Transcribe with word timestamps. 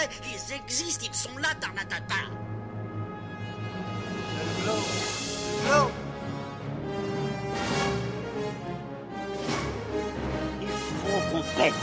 vrai, 0.00 0.08
ils 0.24 0.54
existent, 0.54 1.06
ils 1.08 1.14
sont 1.14 1.36
là, 1.38 1.48
Tarnatata. 1.60 2.14
Il 10.60 10.68
faut 10.68 11.20
qu'on 11.30 11.42
pète 11.56 11.74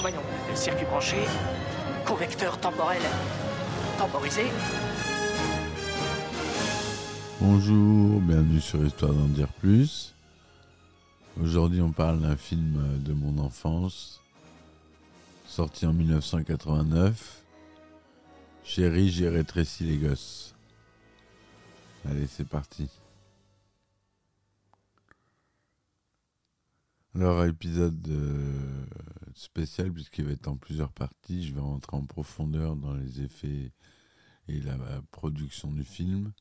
Voyons, 0.00 0.22
le 0.48 0.56
circuit 0.56 0.86
branché, 0.86 1.16
convecteur 2.06 2.58
temporel 2.58 3.02
temporisé. 3.98 4.44
Bonjour, 7.40 8.20
bienvenue 8.20 8.60
sur 8.60 8.84
Histoire 8.84 9.12
d'en 9.12 9.26
dire 9.26 9.48
plus. 9.60 10.14
Aujourd'hui, 11.40 11.80
on 11.80 11.92
parle 11.92 12.20
d'un 12.20 12.36
film 12.36 13.00
de 13.04 13.12
mon 13.12 13.38
enfance, 13.38 14.20
sorti 15.46 15.86
en 15.86 15.92
1989. 15.92 17.44
Chérie, 18.64 19.08
j'ai 19.08 19.28
rétréci 19.28 19.84
les 19.84 19.98
gosses. 19.98 20.56
Allez, 22.04 22.26
c'est 22.26 22.48
parti. 22.48 22.90
Alors, 27.14 27.44
épisode 27.44 28.08
euh, 28.08 28.84
spécial 29.34 29.92
puisqu'il 29.92 30.24
va 30.24 30.32
être 30.32 30.48
en 30.48 30.56
plusieurs 30.56 30.90
parties. 30.90 31.46
Je 31.46 31.54
vais 31.54 31.60
rentrer 31.60 31.96
en 31.96 32.04
profondeur 32.04 32.74
dans 32.74 32.94
les 32.94 33.22
effets 33.22 33.70
et 34.48 34.60
la 34.60 34.76
production 35.12 35.70
du 35.70 35.84
film. 35.84 36.32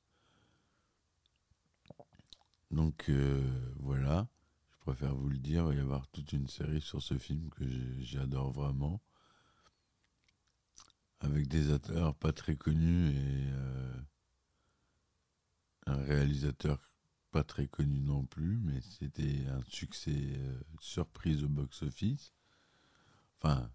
Donc 2.72 3.06
euh, 3.10 3.42
voilà, 3.80 4.28
préfère 4.88 5.16
vous 5.16 5.28
le 5.28 5.38
dire, 5.38 5.64
il 5.64 5.68
va 5.68 5.74
y 5.76 5.80
avoir 5.80 6.08
toute 6.08 6.32
une 6.32 6.48
série 6.48 6.80
sur 6.80 7.02
ce 7.02 7.18
film 7.18 7.50
que 7.50 7.66
j'adore 8.00 8.54
vraiment. 8.54 9.02
Avec 11.20 11.50
des 11.50 11.74
acteurs 11.74 12.16
pas 12.16 12.32
très 12.32 12.56
connus 12.56 13.10
et 13.10 13.48
euh, 13.52 13.98
un 15.88 15.98
réalisateur 15.98 16.80
pas 17.32 17.44
très 17.44 17.68
connu 17.68 18.00
non 18.00 18.26
plus, 18.26 18.60
mais 18.64 18.80
c'était 18.80 19.46
un 19.48 19.62
succès 19.68 20.38
euh, 20.38 20.62
surprise 20.80 21.44
au 21.44 21.50
box-office. 21.50 22.32
Enfin, 23.42 23.70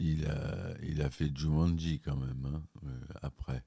il 0.00 0.26
a, 0.26 0.74
il 0.82 1.00
a 1.00 1.10
fait 1.10 1.30
Jumanji 1.36 2.00
quand 2.00 2.16
même, 2.16 2.44
hein, 2.46 2.66
euh, 2.86 3.06
après. 3.22 3.64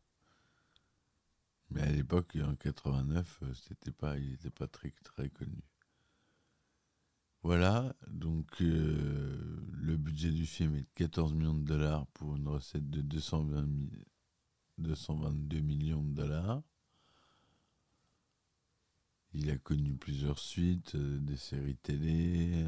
Mais 1.70 1.82
à 1.82 1.90
l'époque, 1.90 2.38
en 2.44 2.56
89, 2.56 3.40
euh, 3.44 3.54
c'était 3.54 3.94
pas, 3.94 4.18
il 4.18 4.32
n'était 4.32 4.50
pas 4.50 4.68
très, 4.68 4.92
très 5.06 5.30
connu. 5.30 5.64
Voilà, 7.42 7.96
donc 8.08 8.62
euh, 8.62 9.60
le 9.74 9.98
budget 9.98 10.30
du 10.32 10.46
film 10.46 10.76
est 10.76 10.82
de 10.82 10.88
14 10.94 11.34
millions 11.34 11.54
de 11.56 11.64
dollars 11.66 12.06
pour 12.14 12.36
une 12.36 12.48
recette 12.48 12.90
de 12.92 13.02
220 13.02 13.64
mi- 13.66 14.06
222 14.78 15.60
millions 15.62 16.04
de 16.04 16.14
dollars. 16.14 16.62
Il 19.34 19.50
a 19.52 19.58
connu 19.58 19.94
plusieurs 19.96 20.38
suites, 20.38 20.96
euh, 20.96 21.18
des 21.22 21.38
séries 21.38 21.78
télé. 21.78 22.66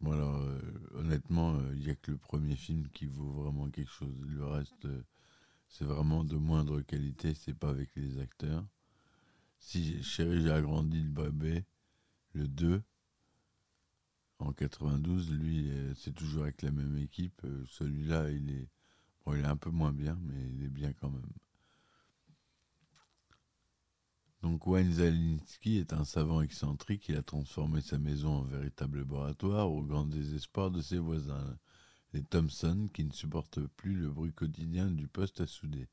Bon 0.00 0.12
alors, 0.12 0.42
honnêtement, 0.94 1.58
il 1.72 1.78
n'y 1.80 1.90
a 1.90 1.94
que 1.94 2.10
le 2.10 2.18
premier 2.18 2.56
film 2.56 2.88
qui 2.88 3.06
vaut 3.06 3.30
vraiment 3.30 3.70
quelque 3.70 3.90
chose. 3.90 4.14
Le 4.26 4.44
reste, 4.44 4.86
c'est 5.70 5.84
vraiment 5.84 6.24
de 6.24 6.36
moindre 6.36 6.82
qualité, 6.82 7.34
c'est 7.34 7.54
pas 7.54 7.70
avec 7.70 7.88
les 7.96 8.18
acteurs. 8.18 8.66
Si 9.58 10.02
Chérie, 10.02 10.42
j'ai 10.42 10.50
agrandi 10.50 11.00
le 11.00 11.08
bébé, 11.08 11.64
le 12.34 12.48
2, 12.48 12.82
en 14.40 14.52
92, 14.52 15.32
lui, 15.32 15.70
c'est 15.96 16.14
toujours 16.14 16.42
avec 16.44 16.62
la 16.62 16.70
même 16.70 16.96
équipe. 16.98 17.40
Euh, 17.44 17.64
Celui-là, 17.68 18.30
il 18.30 18.50
est, 18.50 18.68
bon, 19.24 19.34
il 19.34 19.42
est 19.42 19.46
un 19.46 19.56
peu 19.56 19.70
moins 19.70 19.92
bien, 19.92 20.18
mais 20.22 20.50
il 20.50 20.64
est 20.64 20.70
bien 20.70 20.92
quand 20.94 21.10
même. 21.10 21.30
Donc 24.42 24.66
Wayne 24.66 24.92
Zalinski 24.92 25.76
est 25.78 25.92
un 25.92 26.04
savant 26.04 26.40
excentrique. 26.40 27.08
Il 27.08 27.16
a 27.16 27.22
transformé 27.22 27.80
sa 27.82 27.98
maison 27.98 28.38
en 28.38 28.42
véritable 28.42 28.98
laboratoire 28.98 29.70
au 29.70 29.82
grand 29.82 30.06
désespoir 30.06 30.70
de 30.70 30.80
ses 30.80 30.98
voisins, 30.98 31.58
les 32.12 32.22
Thompson, 32.22 32.88
qui 32.92 33.04
ne 33.04 33.12
supportent 33.12 33.66
plus 33.76 33.94
le 33.94 34.10
bruit 34.10 34.32
quotidien 34.32 34.90
du 34.90 35.06
poste 35.06 35.40
à 35.40 35.46
souder. 35.46 35.88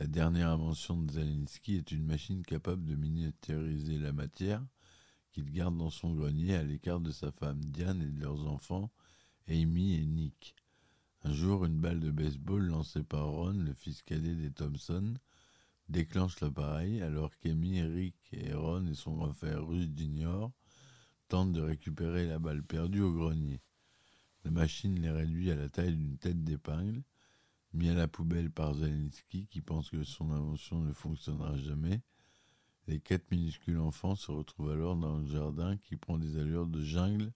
La 0.00 0.06
dernière 0.06 0.48
invention 0.48 0.96
de 0.96 1.12
Zalinski 1.12 1.76
est 1.76 1.92
une 1.92 2.06
machine 2.06 2.42
capable 2.42 2.84
de 2.84 2.96
miniaturiser 2.96 3.98
la 3.98 4.12
matière 4.12 4.64
qu'il 5.30 5.50
garde 5.52 5.76
dans 5.76 5.90
son 5.90 6.14
grenier 6.14 6.54
à 6.54 6.62
l'écart 6.62 7.00
de 7.00 7.12
sa 7.12 7.30
femme 7.30 7.64
Diane 7.64 8.02
et 8.02 8.06
de 8.06 8.20
leurs 8.20 8.46
enfants, 8.48 8.90
Amy 9.48 9.94
et 9.94 10.06
Nick. 10.06 10.56
Un 11.22 11.32
jour, 11.32 11.64
une 11.66 11.80
balle 11.80 12.00
de 12.00 12.10
baseball 12.10 12.66
lancée 12.66 13.02
par 13.02 13.28
Ron, 13.28 13.52
le 13.52 13.74
fils 13.74 14.02
cadet 14.02 14.34
des 14.34 14.50
Thompson, 14.50 15.14
déclenche 15.88 16.40
l'appareil 16.40 17.02
alors 17.02 17.36
qu'Amy, 17.38 17.82
Rick 17.82 18.16
et 18.32 18.54
Ron 18.54 18.86
et 18.86 18.94
son 18.94 19.16
grand 19.16 19.34
frère 19.34 19.66
Russ 19.66 19.88
Jr. 19.94 20.48
tentent 21.28 21.52
de 21.52 21.60
récupérer 21.60 22.26
la 22.26 22.38
balle 22.38 22.62
perdue 22.62 23.02
au 23.02 23.12
grenier. 23.12 23.60
La 24.44 24.50
machine 24.50 24.98
les 25.00 25.10
réduit 25.10 25.50
à 25.50 25.54
la 25.54 25.68
taille 25.68 25.94
d'une 25.94 26.16
tête 26.16 26.42
d'épingle, 26.42 27.02
mis 27.72 27.88
à 27.88 27.94
la 27.94 28.08
poubelle 28.08 28.50
par 28.50 28.74
Zelensky 28.74 29.46
qui 29.46 29.60
pense 29.60 29.90
que 29.90 30.02
son 30.02 30.30
invention 30.30 30.80
ne 30.80 30.92
fonctionnera 30.92 31.56
jamais. 31.56 32.02
Les 32.86 33.00
quatre 33.00 33.30
minuscules 33.30 33.78
enfants 33.78 34.16
se 34.16 34.30
retrouvent 34.32 34.70
alors 34.70 34.96
dans 34.96 35.18
le 35.18 35.26
jardin 35.26 35.76
qui 35.76 35.96
prend 35.96 36.18
des 36.18 36.38
allures 36.38 36.66
de 36.66 36.82
jungle 36.82 37.32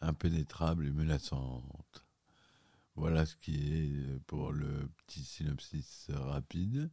impénétrable 0.00 0.86
et 0.86 0.90
menaçante. 0.90 2.06
Voilà 2.96 3.26
ce 3.26 3.36
qui 3.36 3.54
est 3.54 4.18
pour 4.26 4.52
le 4.52 4.90
petit 5.06 5.22
synopsis 5.22 6.10
rapide. 6.10 6.90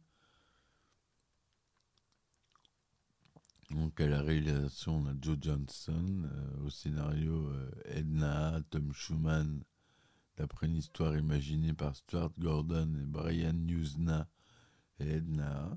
Donc 3.70 4.00
à 4.00 4.08
la 4.08 4.22
réalisation, 4.22 4.96
on 4.96 5.06
a 5.06 5.14
Joe 5.20 5.36
Johnson, 5.40 6.24
euh, 6.24 6.64
au 6.64 6.70
scénario 6.70 7.48
euh, 7.48 7.70
Edna, 7.84 8.60
Tom 8.70 8.92
Schumann, 8.94 9.62
d'après 10.38 10.68
une 10.68 10.76
histoire 10.76 11.16
imaginée 11.18 11.74
par 11.74 11.94
Stuart 11.94 12.32
Gordon 12.38 12.94
et 12.94 13.04
Brian 13.04 13.52
Newsna 13.52 14.26
et 15.00 15.08
Edna. 15.08 15.76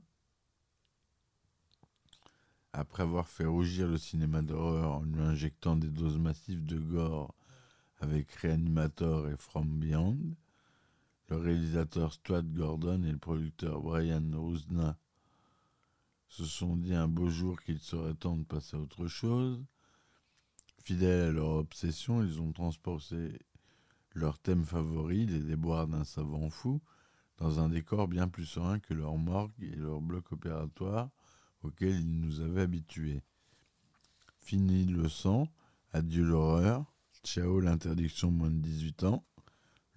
Après 2.72 3.04
avoir 3.04 3.28
fait 3.28 3.46
rougir 3.46 3.90
le 3.90 3.98
cinéma 3.98 4.42
d'horreur 4.42 4.94
en 4.94 5.04
lui 5.04 5.22
injectant 5.22 5.76
des 5.76 5.90
doses 5.90 6.18
massives 6.18 6.66
de 6.66 6.80
gore 6.80 7.36
avec 8.00 8.32
Reanimator 8.36 9.28
et 9.28 9.36
From 9.36 9.68
Beyond, 9.80 10.18
le 11.28 11.36
réalisateur 11.36 12.14
Stuart 12.14 12.44
Gordon 12.44 13.04
et 13.04 13.12
le 13.12 13.18
producteur 13.18 13.82
Brian 13.82 14.22
Newsna 14.22 14.98
se 16.32 16.46
sont 16.46 16.78
dit 16.78 16.96
un 16.96 17.10
beau 17.10 17.30
jour 17.30 17.62
qu'il 17.62 17.80
serait 17.80 18.14
temps 18.14 18.38
de 18.38 18.46
passer 18.46 18.78
à 18.78 18.80
autre 18.80 19.06
chose. 19.08 19.62
Fidèles 20.82 21.28
à 21.28 21.32
leur 21.34 21.50
obsession, 21.50 22.24
ils 22.24 22.40
ont 22.40 22.54
transporté 22.54 23.38
leur 24.14 24.40
thème 24.40 24.64
favori, 24.64 25.26
les 25.26 25.42
déboires 25.42 25.88
d'un 25.88 26.06
savant 26.06 26.50
fou, 26.50 26.80
dans 27.38 27.60
un 27.60 27.68
décor 27.68 28.08
bien 28.08 28.30
plus 28.30 28.46
serein 28.46 28.80
que 28.80 28.94
leur 28.94 29.18
morgue 29.18 29.52
et 29.60 29.76
leur 29.76 30.00
bloc 30.00 30.32
opératoire 30.32 31.10
auquel 31.64 32.00
ils 32.00 32.22
nous 32.22 32.40
avaient 32.40 32.62
habitués. 32.62 33.22
Fini 34.40 34.86
le 34.86 35.10
sang, 35.10 35.50
adieu 35.92 36.24
l'horreur, 36.24 36.86
ciao 37.26 37.60
l'interdiction 37.60 38.32
moins 38.32 38.52
de 38.52 38.60
18 38.60 39.04
ans. 39.04 39.26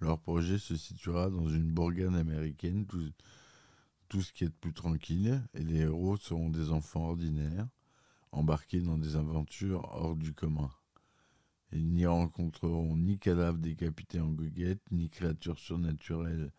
Leur 0.01 0.19
projet 0.19 0.59
se 0.59 0.75
situera 0.75 1.29
dans 1.29 1.47
une 1.47 1.71
bourgade 1.71 2.15
américaine, 2.15 2.85
tout 4.07 4.21
ce 4.21 4.33
qui 4.33 4.43
est 4.43 4.49
plus 4.49 4.73
tranquille, 4.73 5.41
et 5.53 5.63
les 5.63 5.81
héros 5.81 6.17
seront 6.17 6.49
des 6.49 6.71
enfants 6.71 7.09
ordinaires, 7.09 7.67
embarqués 8.31 8.81
dans 8.81 8.97
des 8.97 9.15
aventures 9.15 9.87
hors 9.91 10.15
du 10.15 10.33
commun. 10.33 10.71
Ils 11.71 11.89
n'y 11.89 12.05
rencontreront 12.05 12.95
ni 12.95 13.17
cadavres 13.17 13.57
décapités 13.57 14.19
en 14.19 14.29
goguette, 14.29 14.81
ni 14.91 15.09
créatures 15.09 15.59
surnaturelles 15.59 16.51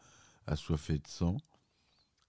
assoiffées 0.46 0.98
de 0.98 1.06
sang, 1.06 1.36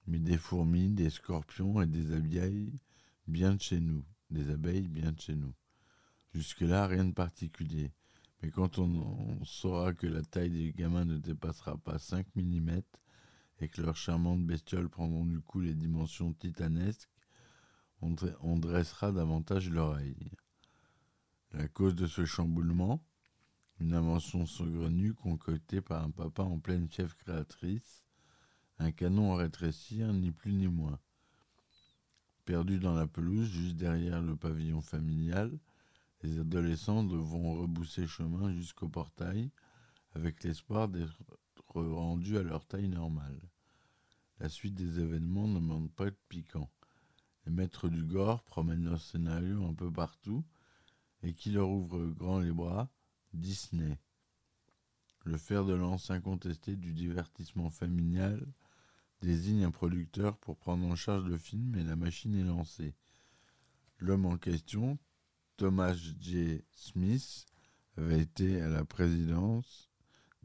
mais 0.05 0.19
des 0.19 0.37
fourmis, 0.37 0.89
des 0.89 1.09
scorpions 1.09 1.81
et 1.81 1.87
des 1.87 2.13
abeilles 2.13 2.79
bien 3.27 3.55
de 3.55 3.61
chez 3.61 3.79
nous, 3.79 4.05
des 4.29 4.49
abeilles 4.49 4.87
bien 4.87 5.11
de 5.11 5.19
chez 5.19 5.35
nous. 5.35 5.53
Jusque-là, 6.33 6.87
rien 6.87 7.05
de 7.05 7.13
particulier. 7.13 7.91
Mais 8.41 8.51
quand 8.51 8.77
on, 8.77 8.89
on 8.89 9.45
saura 9.45 9.93
que 9.93 10.07
la 10.07 10.21
taille 10.21 10.51
des 10.51 10.71
gamins 10.71 11.05
ne 11.05 11.17
dépassera 11.17 11.77
pas 11.77 11.97
5 11.97 12.25
mm 12.35 12.81
et 13.59 13.69
que 13.69 13.81
leurs 13.81 13.97
charmantes 13.97 14.45
bestioles 14.45 14.89
prendront 14.89 15.25
du 15.25 15.41
coup 15.41 15.59
les 15.61 15.75
dimensions 15.75 16.33
titanesques, 16.33 17.09
on, 18.01 18.11
dre- 18.11 18.35
on 18.41 18.57
dressera 18.57 19.11
davantage 19.11 19.69
l'oreille. 19.69 20.31
La 21.51 21.67
cause 21.67 21.95
de 21.95 22.07
ce 22.07 22.25
chamboulement 22.25 23.03
Une 23.79 23.93
invention 23.93 24.45
saugrenue 24.45 25.13
concoctée 25.13 25.81
par 25.81 26.03
un 26.03 26.11
papa 26.11 26.43
en 26.43 26.59
pleine 26.59 26.91
chef 26.91 27.15
créatrice. 27.15 28.03
Un 28.79 28.91
canon 28.91 29.33
à 29.33 29.37
rétrécir, 29.37 30.13
ni 30.13 30.31
plus 30.31 30.53
ni 30.53 30.67
moins. 30.67 30.99
Perdu 32.45 32.79
dans 32.79 32.93
la 32.95 33.07
pelouse, 33.07 33.49
juste 33.49 33.75
derrière 33.75 34.21
le 34.21 34.35
pavillon 34.35 34.81
familial, 34.81 35.59
les 36.23 36.39
adolescents 36.39 37.03
devront 37.03 37.59
rebousser 37.61 38.07
chemin 38.07 38.51
jusqu'au 38.53 38.89
portail 38.89 39.51
avec 40.13 40.43
l'espoir 40.43 40.87
d'être 40.87 41.17
rendus 41.73 42.37
à 42.37 42.43
leur 42.43 42.65
taille 42.65 42.87
normale. 42.87 43.39
La 44.39 44.49
suite 44.49 44.75
des 44.75 44.99
événements 44.99 45.47
ne 45.47 45.59
manque 45.59 45.91
pas 45.91 46.05
de 46.05 46.17
piquant. 46.29 46.69
Les 47.45 47.51
maîtres 47.51 47.89
du 47.89 48.03
gore 48.03 48.43
promènent 48.43 48.85
leur 48.85 49.01
scénario 49.01 49.65
un 49.65 49.73
peu 49.73 49.91
partout 49.91 50.43
et 51.23 51.33
qui 51.33 51.51
leur 51.51 51.69
ouvre 51.69 52.05
grand 52.07 52.39
les 52.39 52.51
bras 52.51 52.89
Disney. 53.33 53.99
Le 55.23 55.37
fer 55.37 55.65
de 55.65 55.73
lance 55.73 56.09
incontesté 56.11 56.75
du 56.75 56.93
divertissement 56.93 57.69
familial 57.69 58.45
désigne 59.21 59.63
un 59.63 59.71
producteur 59.71 60.37
pour 60.37 60.57
prendre 60.57 60.85
en 60.85 60.95
charge 60.95 61.25
le 61.25 61.37
film 61.37 61.75
et 61.75 61.83
la 61.83 61.95
machine 61.95 62.35
est 62.35 62.43
lancée. 62.43 62.93
L'homme 63.99 64.25
en 64.25 64.37
question, 64.37 64.97
Thomas 65.57 65.93
J. 65.93 66.63
Smith, 66.71 67.45
avait 67.97 68.21
été 68.21 68.61
à 68.61 68.69
la 68.69 68.85
présidence 68.85 69.86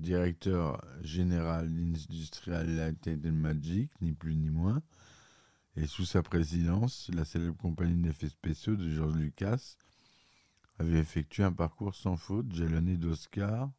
directeur 0.02 0.84
général 1.02 1.72
d'Industrial 1.72 2.68
Light 2.76 3.06
Magic, 3.24 3.90
ni 4.02 4.12
plus 4.12 4.36
ni 4.36 4.50
moins. 4.50 4.82
Et 5.76 5.86
sous 5.86 6.04
sa 6.04 6.22
présidence, 6.22 7.10
la 7.14 7.24
célèbre 7.24 7.56
compagnie 7.56 8.02
d'effets 8.02 8.28
spéciaux 8.28 8.76
de 8.76 8.90
George 8.90 9.14
Lucas 9.14 9.76
avait 10.78 10.98
effectué 10.98 11.44
un 11.44 11.52
parcours 11.52 11.94
sans 11.94 12.16
faute, 12.16 12.52
jalonné 12.52 12.96
d'Oscars 12.96 13.70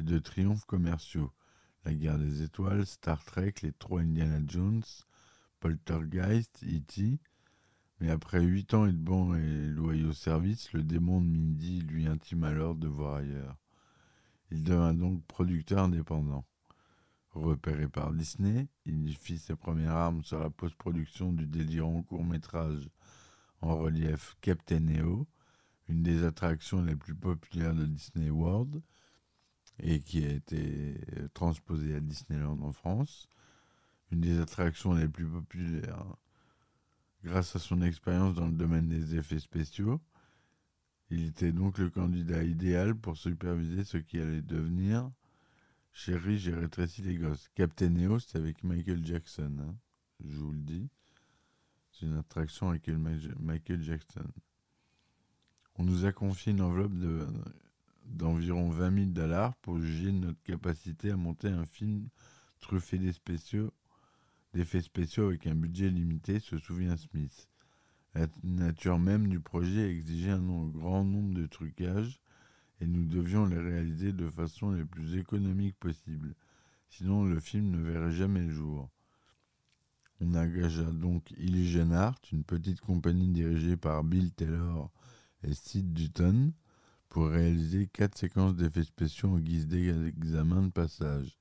et 0.00 0.04
de 0.04 0.18
triomphes 0.18 0.64
commerciaux. 0.64 1.32
La 1.84 1.92
guerre 1.92 2.18
des 2.18 2.42
étoiles, 2.42 2.86
Star 2.86 3.24
Trek, 3.24 3.54
les 3.62 3.72
trois 3.72 4.00
Indiana 4.00 4.40
Jones, 4.46 4.84
Poltergeist, 5.60 6.62
E.T. 6.62 7.18
Mais 8.00 8.10
après 8.10 8.42
huit 8.42 8.72
ans 8.74 8.86
et 8.86 8.92
de 8.92 8.96
bons 8.96 9.34
et 9.34 9.66
loyaux 9.66 10.12
services, 10.12 10.72
le 10.72 10.84
démon 10.84 11.20
de 11.20 11.26
Mindy 11.26 11.80
lui 11.80 12.06
intima 12.06 12.48
alors 12.48 12.76
de 12.76 12.86
voir 12.86 13.16
ailleurs. 13.16 13.56
Il 14.50 14.64
devint 14.64 14.94
donc 14.94 15.24
producteur 15.26 15.84
indépendant. 15.84 16.44
Repéré 17.32 17.88
par 17.88 18.12
Disney, 18.12 18.68
il 18.84 19.14
fit 19.16 19.38
ses 19.38 19.54
premières 19.54 19.92
armes 19.92 20.24
sur 20.24 20.40
la 20.40 20.50
post-production 20.50 21.32
du 21.32 21.46
délirant 21.46 22.02
court-métrage 22.02 22.88
en 23.60 23.76
relief 23.76 24.36
Captain 24.40 24.86
EO, 24.88 25.26
une 25.88 26.02
des 26.02 26.24
attractions 26.24 26.82
les 26.82 26.96
plus 26.96 27.14
populaires 27.14 27.74
de 27.74 27.84
Disney 27.84 28.30
World 28.30 28.82
et 29.80 30.00
qui 30.00 30.24
a 30.24 30.30
été 30.30 31.00
transposée 31.34 31.94
à 31.94 32.00
Disneyland 32.00 32.58
en 32.62 32.72
France. 32.72 33.28
Une 34.10 34.20
des 34.20 34.40
attractions 34.40 34.94
les 34.94 35.08
plus 35.08 35.28
populaires 35.28 36.16
grâce 37.22 37.54
à 37.54 37.58
son 37.58 37.82
expérience 37.82 38.34
dans 38.34 38.46
le 38.46 38.52
domaine 38.52 38.88
des 38.88 39.16
effets 39.16 39.40
spéciaux 39.40 40.00
il 41.10 41.26
était 41.26 41.52
donc 41.52 41.78
le 41.78 41.90
candidat 41.90 42.42
idéal 42.42 42.94
pour 42.94 43.16
superviser 43.16 43.84
ce 43.84 43.98
qui 43.98 44.18
allait 44.18 44.42
devenir 44.42 45.10
Chérie, 46.00 46.38
j'ai 46.38 46.54
rétréci 46.54 47.02
les 47.02 47.16
gosses. 47.16 47.48
Captain 47.56 47.92
EO, 47.96 48.20
c'est 48.20 48.38
avec 48.38 48.62
Michael 48.62 49.04
Jackson. 49.04 49.52
Hein, 49.58 49.74
je 50.24 50.36
vous 50.36 50.52
le 50.52 50.60
dis. 50.60 50.88
C'est 51.90 52.06
une 52.06 52.16
attraction 52.16 52.68
avec 52.68 52.86
Michael 52.86 53.82
Jackson. 53.82 54.28
On 55.74 55.82
nous 55.82 56.04
a 56.04 56.12
confié 56.12 56.52
une 56.52 56.60
enveloppe 56.60 56.92
d'environ 58.04 58.70
20 58.70 58.94
000 58.94 59.06
dollars 59.06 59.56
pour 59.56 59.80
juger 59.80 60.12
notre 60.12 60.40
capacité 60.44 61.10
à 61.10 61.16
monter 61.16 61.48
un 61.48 61.64
film 61.64 62.08
truffé 62.60 62.96
d'effets 62.96 63.38
spéciaux 64.82 65.26
avec 65.26 65.48
un 65.48 65.56
budget 65.56 65.90
limité, 65.90 66.38
se 66.38 66.58
souvient 66.58 66.96
Smith. 66.96 67.48
La 68.14 68.26
nature 68.42 68.98
même 68.98 69.28
du 69.28 69.40
projet 69.40 69.90
exigeait 69.90 70.30
un 70.30 70.66
grand 70.68 71.04
nombre 71.04 71.34
de 71.34 71.46
trucages 71.46 72.20
et 72.80 72.86
nous 72.86 73.04
devions 73.04 73.46
les 73.46 73.58
réaliser 73.58 74.12
de 74.12 74.28
façon 74.28 74.72
les 74.72 74.84
plus 74.84 75.16
économique 75.16 75.76
possible. 75.78 76.34
Sinon, 76.88 77.24
le 77.24 77.38
film 77.38 77.70
ne 77.70 77.78
verrait 77.78 78.12
jamais 78.12 78.42
le 78.42 78.50
jour. 78.50 78.88
On 80.20 80.34
engagea 80.34 80.90
donc 80.90 81.30
Illusion 81.38 81.92
Art, 81.92 82.18
une 82.32 82.44
petite 82.44 82.80
compagnie 82.80 83.28
dirigée 83.28 83.76
par 83.76 84.02
Bill 84.04 84.32
Taylor 84.32 84.90
et 85.44 85.54
Sid 85.54 85.92
Dutton, 85.92 86.52
pour 87.08 87.28
réaliser 87.28 87.86
quatre 87.86 88.18
séquences 88.18 88.56
d'effets 88.56 88.84
spéciaux 88.84 89.30
en 89.30 89.38
guise 89.38 89.66
d'examen 89.66 90.62
de 90.62 90.70
passage. 90.70 91.38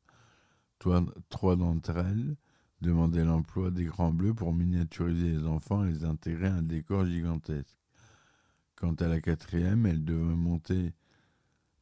Trois 0.80 1.56
d'entre 1.56 1.98
elles 1.98 2.36
demandait 2.82 3.26
l'emploi 3.26 3.72
d'écrans 3.72 4.12
bleus 4.12 4.34
pour 4.34 4.54
miniaturiser 4.54 5.32
les 5.32 5.46
enfants 5.46 5.86
et 5.86 5.92
les 5.92 6.04
intégrer 6.04 6.48
à 6.48 6.56
un 6.56 6.62
décor 6.62 7.06
gigantesque. 7.06 7.76
Quant 8.76 8.94
à 8.94 9.08
la 9.08 9.20
quatrième, 9.20 9.86
elle 9.88 10.06
devait 10.06 10.36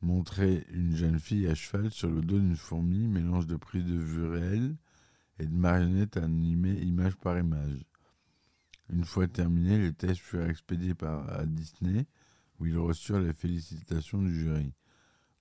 montrer 0.01 0.65
une 0.71 0.95
jeune 0.95 1.19
fille 1.19 1.47
à 1.47 1.55
cheval 1.55 1.91
sur 1.91 2.09
le 2.09 2.21
dos 2.21 2.39
d'une 2.39 2.55
fourmi, 2.55 3.07
mélange 3.07 3.47
de 3.47 3.57
prise 3.57 3.85
de 3.85 3.97
vue 3.97 4.27
réelle 4.27 4.75
et 5.39 5.45
de 5.45 5.53
marionnettes 5.53 6.15
animées 6.15 6.79
image 6.81 7.15
par 7.17 7.37
image. 7.37 7.85
Une 8.89 9.03
fois 9.03 9.27
terminés, 9.27 9.79
les 9.79 9.93
tests 9.93 10.21
furent 10.21 10.47
expédiés 10.47 10.93
à 11.01 11.45
Disney, 11.45 12.05
où 12.59 12.67
ils 12.67 12.77
reçurent 12.77 13.19
les 13.19 13.33
félicitations 13.33 14.21
du 14.21 14.33
jury. 14.33 14.71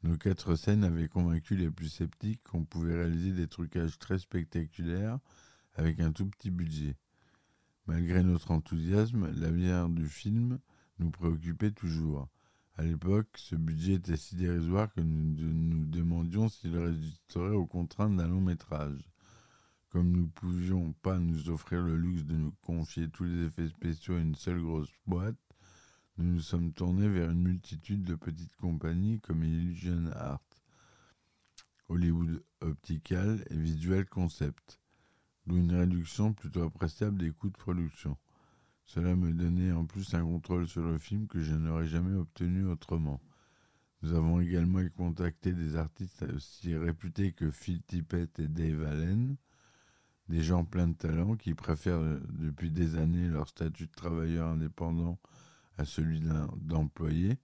Nos 0.02 0.16
quatre 0.16 0.56
scènes 0.56 0.82
avaient 0.82 1.08
convaincu 1.08 1.54
les 1.54 1.70
plus 1.70 1.88
sceptiques 1.88 2.42
qu'on 2.42 2.64
pouvait 2.64 2.96
réaliser 2.96 3.32
des 3.32 3.46
trucages 3.46 3.98
très 3.98 4.18
spectaculaires 4.18 5.18
avec 5.74 6.00
un 6.00 6.12
tout 6.12 6.26
petit 6.26 6.50
budget. 6.50 6.96
Malgré 7.86 8.22
notre 8.22 8.50
enthousiasme, 8.50 9.30
l'avenir 9.36 9.88
du 9.88 10.08
film 10.08 10.58
nous 10.98 11.10
préoccupait 11.10 11.72
toujours. 11.72 12.28
À 12.76 12.82
l'époque, 12.82 13.28
ce 13.36 13.54
budget 13.54 13.94
était 13.94 14.16
si 14.16 14.36
dérisoire 14.36 14.92
que 14.92 15.00
nous 15.00 15.52
nous 15.52 15.84
demandions 15.86 16.48
s'il 16.48 16.76
résisterait 16.76 17.54
aux 17.54 17.66
contraintes 17.66 18.16
d'un 18.16 18.28
long 18.28 18.40
métrage. 18.40 19.10
Comme 19.90 20.10
nous 20.10 20.22
ne 20.22 20.28
pouvions 20.28 20.92
pas 21.02 21.18
nous 21.18 21.50
offrir 21.50 21.82
le 21.82 21.96
luxe 21.96 22.24
de 22.24 22.34
nous 22.34 22.52
confier 22.62 23.08
tous 23.10 23.24
les 23.24 23.44
effets 23.44 23.68
spéciaux 23.68 24.16
à 24.16 24.20
une 24.20 24.34
seule 24.34 24.60
grosse 24.60 24.90
boîte, 25.06 25.36
nous 26.16 26.34
nous 26.34 26.40
sommes 26.40 26.72
tournés 26.72 27.08
vers 27.08 27.30
une 27.30 27.42
multitude 27.42 28.02
de 28.02 28.14
petites 28.14 28.56
compagnies 28.56 29.20
comme 29.20 29.44
Illusion 29.44 30.10
Art, 30.14 30.42
Hollywood 31.88 32.42
Optical 32.60 33.44
et 33.50 33.56
Visual 33.56 34.06
Concept 34.06 34.80
d'où 35.46 35.56
une 35.56 35.74
réduction 35.74 36.32
plutôt 36.32 36.62
appréciable 36.62 37.18
des 37.18 37.30
coûts 37.30 37.50
de 37.50 37.56
production. 37.56 38.16
Cela 38.84 39.16
me 39.16 39.32
donnait 39.32 39.72
en 39.72 39.86
plus 39.86 40.14
un 40.14 40.22
contrôle 40.22 40.68
sur 40.68 40.82
le 40.82 40.98
film 40.98 41.26
que 41.26 41.40
je 41.40 41.54
n'aurais 41.54 41.86
jamais 41.86 42.14
obtenu 42.14 42.66
autrement. 42.66 43.20
Nous 44.02 44.12
avons 44.12 44.40
également 44.40 44.86
contacté 44.96 45.52
des 45.52 45.76
artistes 45.76 46.24
aussi 46.34 46.76
réputés 46.76 47.32
que 47.32 47.50
Phil 47.50 47.82
Tippett 47.82 48.38
et 48.38 48.48
Dave 48.48 48.84
Allen, 48.84 49.36
des 50.28 50.42
gens 50.42 50.64
pleins 50.64 50.88
de 50.88 50.94
talent 50.94 51.36
qui 51.36 51.54
préfèrent 51.54 52.20
depuis 52.30 52.70
des 52.70 52.96
années 52.96 53.28
leur 53.28 53.48
statut 53.48 53.86
de 53.86 53.92
travailleur 53.92 54.48
indépendant 54.48 55.18
à 55.78 55.84
celui 55.84 56.20
d'employé, 56.56 57.38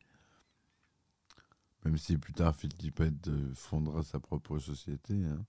même 1.84 1.96
si 1.96 2.18
plus 2.18 2.32
tard 2.32 2.54
Phil 2.54 2.72
Tippett 2.74 3.28
euh, 3.28 3.54
fondera 3.54 4.02
sa 4.02 4.20
propre 4.20 4.58
société. 4.58 5.14
Hein. 5.24 5.44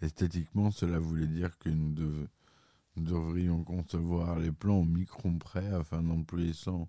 Esthétiquement, 0.00 0.70
cela 0.70 1.00
voulait 1.00 1.26
dire 1.26 1.58
que 1.58 1.70
nous, 1.70 2.28
devrions 2.96 3.64
concevoir 3.64 4.38
les 4.38 4.52
plans 4.52 4.78
au 4.78 4.84
micron 4.84 5.38
près 5.38 5.66
afin 5.68 6.02
d'employer 6.02 6.52
sans 6.52 6.88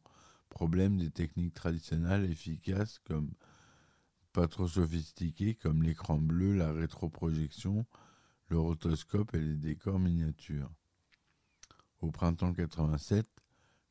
problème 0.49 0.97
des 0.97 1.11
techniques 1.11 1.53
traditionnelles 1.53 2.29
efficaces 2.29 2.99
comme 2.99 3.31
pas 4.33 4.47
trop 4.47 4.67
sophistiquées 4.67 5.55
comme 5.55 5.83
l'écran 5.83 6.17
bleu, 6.17 6.55
la 6.55 6.71
rétroprojection, 6.71 7.85
le 8.47 8.59
rotoscope 8.59 9.33
et 9.35 9.39
les 9.39 9.55
décors 9.55 9.99
miniatures. 9.99 10.71
Au 12.01 12.11
printemps 12.11 12.53
87, 12.53 13.27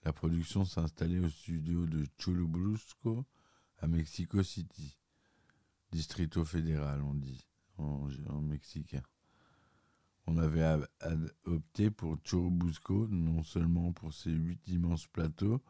la 0.05 0.13
production 0.13 0.65
s'installait 0.65 1.19
au 1.19 1.29
studio 1.29 1.87
de 1.87 2.07
Chulubrusco 2.19 3.25
à 3.79 3.87
Mexico 3.87 4.43
City, 4.43 4.97
Distrito 5.91 6.45
fédéral 6.45 7.03
on 7.03 7.15
dit 7.15 7.48
en, 7.79 8.41
mexicain. 8.41 9.03
On 10.27 10.37
avait 10.37 10.85
opté 11.47 11.91
pour 11.91 12.19
Churubusco, 12.23 13.09
non 13.09 13.43
seulement 13.43 13.93
pour 13.93 14.13
ses 14.13 14.31
huit 14.31 14.61
immenses 14.69 15.07
plateaux, 15.07 15.63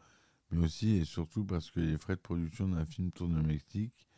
mais 0.50 0.64
aussi 0.64 0.96
et 0.96 1.04
surtout 1.04 1.44
parce 1.44 1.70
que 1.70 1.80
les 1.80 1.98
frais 1.98 2.16
de 2.16 2.20
production 2.20 2.68
d'un 2.68 2.84
film 2.84 3.12
tourné 3.12 3.38
au 3.38 3.42
Mexique 3.42 4.08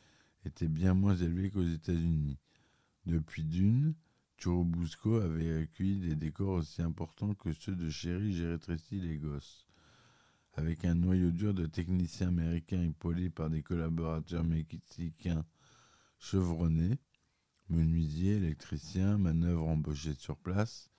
étaient 0.45 0.69
bien 0.69 0.95
moins 0.95 1.17
élevés 1.17 1.51
qu'aux 1.51 1.67
États-Unis. 1.67 2.39
Depuis 3.05 3.45
Dune, 3.45 3.95
Churubusco 4.39 5.17
avait 5.17 5.63
accueilli 5.63 6.01
des 6.01 6.17
décors 6.17 6.55
aussi 6.55 6.81
importants 6.81 7.35
que 7.35 7.53
ceux 7.53 7.77
de 7.77 7.91
Chéri, 7.91 8.33
j'ai 8.33 8.47
rétréci 8.47 8.99
les 9.01 9.19
gosses. 9.19 9.67
Avec 10.55 10.85
un 10.85 10.95
noyau 10.95 11.31
dur 11.31 11.53
de 11.53 11.67
techniciens 11.67 12.29
américains 12.29 12.83
épaulés 12.83 13.31
par 13.31 13.51
des 13.51 13.63
collaborateurs 13.63 14.45
mexicains 14.45 15.45
Chevronné, 16.19 16.99
menuisier, 17.71 18.37
électricien, 18.37 19.19
manœuvre 19.19 19.69
embauché 19.69 20.15
sur 20.15 20.37
place, 20.37 20.91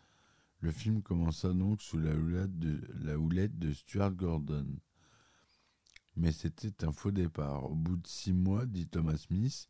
le 0.61 0.71
film 0.71 1.01
commença 1.01 1.53
donc 1.53 1.81
sous 1.81 1.97
la 1.97 2.15
houlette 2.15 2.57
de, 2.59 2.81
la 3.03 3.17
houlette 3.17 3.57
de 3.57 3.73
Stuart 3.73 4.11
Gordon. 4.11 4.67
Mais 6.15 6.31
c'était 6.31 6.83
un 6.85 6.91
faux 6.91 7.11
départ. 7.11 7.71
Au 7.71 7.75
bout 7.75 7.97
de 7.97 8.07
six 8.07 8.33
mois, 8.33 8.65
dit 8.65 8.87
Thomas 8.87 9.17
Smith, 9.17 9.69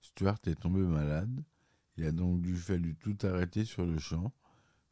Stuart 0.00 0.38
est 0.46 0.60
tombé 0.60 0.80
malade. 0.80 1.42
Il 1.96 2.04
a 2.04 2.12
donc 2.12 2.40
dû 2.40 2.56
fallu 2.56 2.94
tout 2.96 3.16
arrêter 3.22 3.64
sur 3.64 3.84
le 3.84 3.98
champ. 3.98 4.32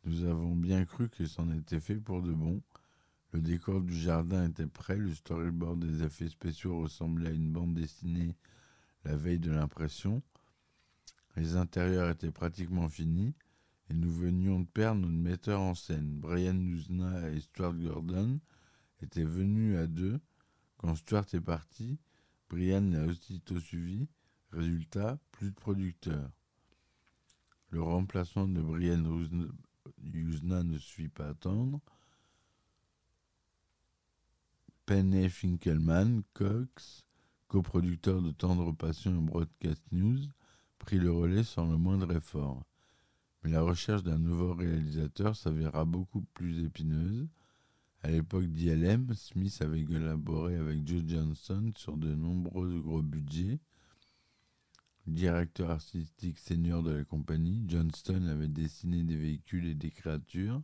Nous 0.04 0.24
avons 0.24 0.56
bien 0.56 0.84
cru 0.84 1.08
que 1.08 1.26
c'en 1.26 1.50
était 1.52 1.80
fait 1.80 1.96
pour 1.96 2.22
de 2.22 2.32
bon. 2.32 2.62
Le 3.32 3.40
décor 3.40 3.80
du 3.80 3.96
jardin 3.96 4.48
était 4.48 4.66
prêt, 4.66 4.96
le 4.96 5.14
storyboard 5.14 5.78
des 5.78 6.02
effets 6.02 6.28
spéciaux 6.28 6.80
ressemblait 6.80 7.28
à 7.28 7.32
une 7.32 7.52
bande 7.52 7.74
dessinée 7.74 8.34
la 9.04 9.14
veille 9.14 9.38
de 9.38 9.52
l'impression. 9.52 10.22
Les 11.36 11.56
intérieurs 11.56 12.08
étaient 12.08 12.32
pratiquement 12.32 12.88
finis 12.88 13.34
et 13.90 13.94
nous 13.94 14.10
venions 14.10 14.60
de 14.60 14.66
perdre 14.66 15.02
notre 15.02 15.12
metteur 15.12 15.60
en 15.60 15.74
scène. 15.74 16.18
Brian 16.18 16.54
Nuzna 16.54 17.30
et 17.30 17.40
Stuart 17.40 17.74
Gordon 17.74 18.40
étaient 19.02 19.24
venus 19.24 19.76
à 19.76 19.86
deux. 19.86 20.18
Quand 20.78 20.94
Stuart 20.94 21.26
est 21.34 21.40
parti, 21.40 21.98
Brian 22.48 22.90
l'a 22.90 23.04
aussitôt 23.04 23.60
suivi. 23.60 24.08
Résultat, 24.52 25.18
plus 25.32 25.50
de 25.50 25.54
producteurs. 25.54 26.30
Le 27.70 27.82
remplacement 27.82 28.48
de 28.48 28.62
Brian 28.62 29.02
Nuzna 29.98 30.62
ne 30.62 30.78
suit 30.78 31.08
pas 31.08 31.28
attendre. 31.28 31.80
Penny 34.86 35.28
Finkelman, 35.28 36.22
Cox, 36.32 37.04
coproducteur 37.48 38.22
de 38.22 38.30
Tendre 38.30 38.72
Passion 38.72 39.18
et 39.18 39.20
Broadcast 39.20 39.82
News, 39.90 40.20
prit 40.78 40.98
le 40.98 41.10
relais 41.10 41.44
sans 41.44 41.70
le 41.70 41.76
moindre 41.76 42.14
effort. 42.14 42.64
Mais 43.42 43.50
la 43.50 43.62
recherche 43.62 44.02
d'un 44.02 44.18
nouveau 44.18 44.54
réalisateur 44.54 45.36
s'avéra 45.36 45.84
beaucoup 45.84 46.22
plus 46.34 46.64
épineuse. 46.64 47.28
À 48.02 48.10
l'époque 48.10 48.46
d'ILM, 48.46 49.12
Smith 49.14 49.58
avait 49.60 49.84
collaboré 49.84 50.56
avec 50.56 50.86
Joe 50.86 51.02
Johnson 51.06 51.72
sur 51.76 51.96
de 51.96 52.14
nombreux 52.14 52.80
gros 52.80 53.02
budgets. 53.02 53.58
Directeur 55.06 55.70
artistique 55.70 56.38
senior 56.38 56.82
de 56.82 56.90
la 56.90 57.04
compagnie, 57.04 57.64
Johnston 57.68 58.26
avait 58.26 58.48
dessiné 58.48 59.04
des 59.04 59.16
véhicules 59.16 59.66
et 59.66 59.74
des 59.74 59.90
créatures, 59.90 60.62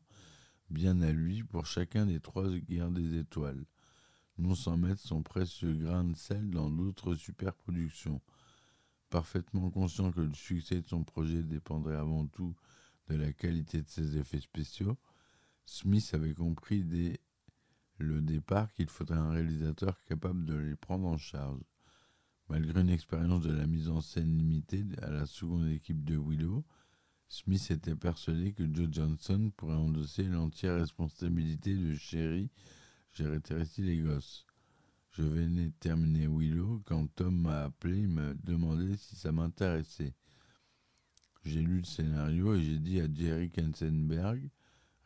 bien 0.70 1.00
à 1.00 1.12
lui 1.12 1.42
pour 1.44 1.66
chacun 1.66 2.06
des 2.06 2.20
trois 2.20 2.48
guerres 2.48 2.90
des 2.90 3.18
étoiles 3.18 3.64
non 4.38 4.54
sans 4.54 4.76
mettre 4.76 5.00
son 5.00 5.22
précieux 5.22 5.74
grain 5.74 6.04
de 6.04 6.16
sel 6.16 6.50
dans 6.50 6.70
d'autres 6.70 7.14
superproductions. 7.14 8.20
Parfaitement 9.12 9.68
conscient 9.68 10.10
que 10.10 10.22
le 10.22 10.32
succès 10.32 10.80
de 10.80 10.86
son 10.86 11.04
projet 11.04 11.42
dépendrait 11.42 11.96
avant 11.96 12.26
tout 12.26 12.56
de 13.10 13.14
la 13.14 13.30
qualité 13.34 13.82
de 13.82 13.88
ses 13.90 14.16
effets 14.16 14.40
spéciaux, 14.40 14.96
Smith 15.66 16.12
avait 16.14 16.32
compris 16.32 16.82
dès 16.82 17.20
le 17.98 18.22
départ 18.22 18.72
qu'il 18.72 18.88
faudrait 18.88 19.18
un 19.18 19.32
réalisateur 19.32 20.02
capable 20.04 20.46
de 20.46 20.54
les 20.54 20.76
prendre 20.76 21.06
en 21.06 21.18
charge. 21.18 21.60
Malgré 22.48 22.80
une 22.80 22.88
expérience 22.88 23.42
de 23.42 23.52
la 23.52 23.66
mise 23.66 23.90
en 23.90 24.00
scène 24.00 24.34
limitée 24.34 24.86
à 25.02 25.10
la 25.10 25.26
seconde 25.26 25.68
équipe 25.68 26.02
de 26.04 26.16
Willow, 26.16 26.64
Smith 27.28 27.70
était 27.70 27.94
persuadé 27.94 28.54
que 28.54 28.64
Joe 28.72 28.88
Johnson 28.90 29.52
pourrait 29.58 29.74
endosser 29.74 30.22
l'entière 30.22 30.76
responsabilité 30.76 31.76
de 31.76 31.94
Sherry 31.96 32.48
rétréci 33.18 33.82
les 33.82 33.98
gosses. 33.98 34.46
Je 35.12 35.22
venais 35.22 35.66
de 35.66 35.74
terminer 35.78 36.26
Willow 36.26 36.82
quand 36.86 37.06
Tom 37.14 37.42
m'a 37.42 37.64
appelé 37.64 38.00
et 38.00 38.06
m'a 38.06 38.32
demandé 38.32 38.96
si 38.96 39.14
ça 39.14 39.30
m'intéressait. 39.30 40.14
J'ai 41.44 41.60
lu 41.60 41.78
le 41.78 41.84
scénario 41.84 42.54
et 42.54 42.62
j'ai 42.62 42.78
dit 42.78 42.98
à 42.98 43.12
Jerry 43.12 43.50
Kensenberg, 43.50 44.48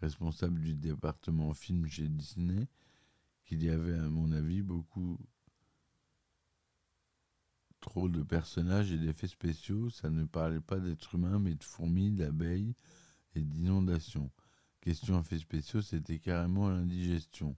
responsable 0.01 0.61
du 0.61 0.75
département 0.75 1.53
film 1.55 1.89
chez 1.89 2.09
Disney, 2.09 2.69
qu'il 3.45 3.65
y 3.65 3.69
avait 3.69 3.99
à 3.99 4.09
mon 4.09 4.31
avis 4.31 4.63
beaucoup 4.63 5.19
trop 7.81 8.09
de 8.09 8.23
personnages 8.23 8.93
et 8.93 8.99
d'effets 8.99 9.27
spéciaux, 9.27 9.91
ça 9.91 10.09
ne 10.09 10.25
parlait 10.25 10.61
pas 10.61 10.79
d'êtres 10.79 11.17
humains 11.17 11.41
mais 11.41 11.55
de 11.55 11.65
fourmis, 11.65 12.13
d'abeilles 12.13 12.77
et 13.35 13.41
d'inondations. 13.41 14.31
Question 14.81 15.21
effets 15.21 15.39
spéciaux, 15.39 15.83
c'était 15.83 16.21
carrément 16.21 16.69
l'indigestion. 16.69 17.57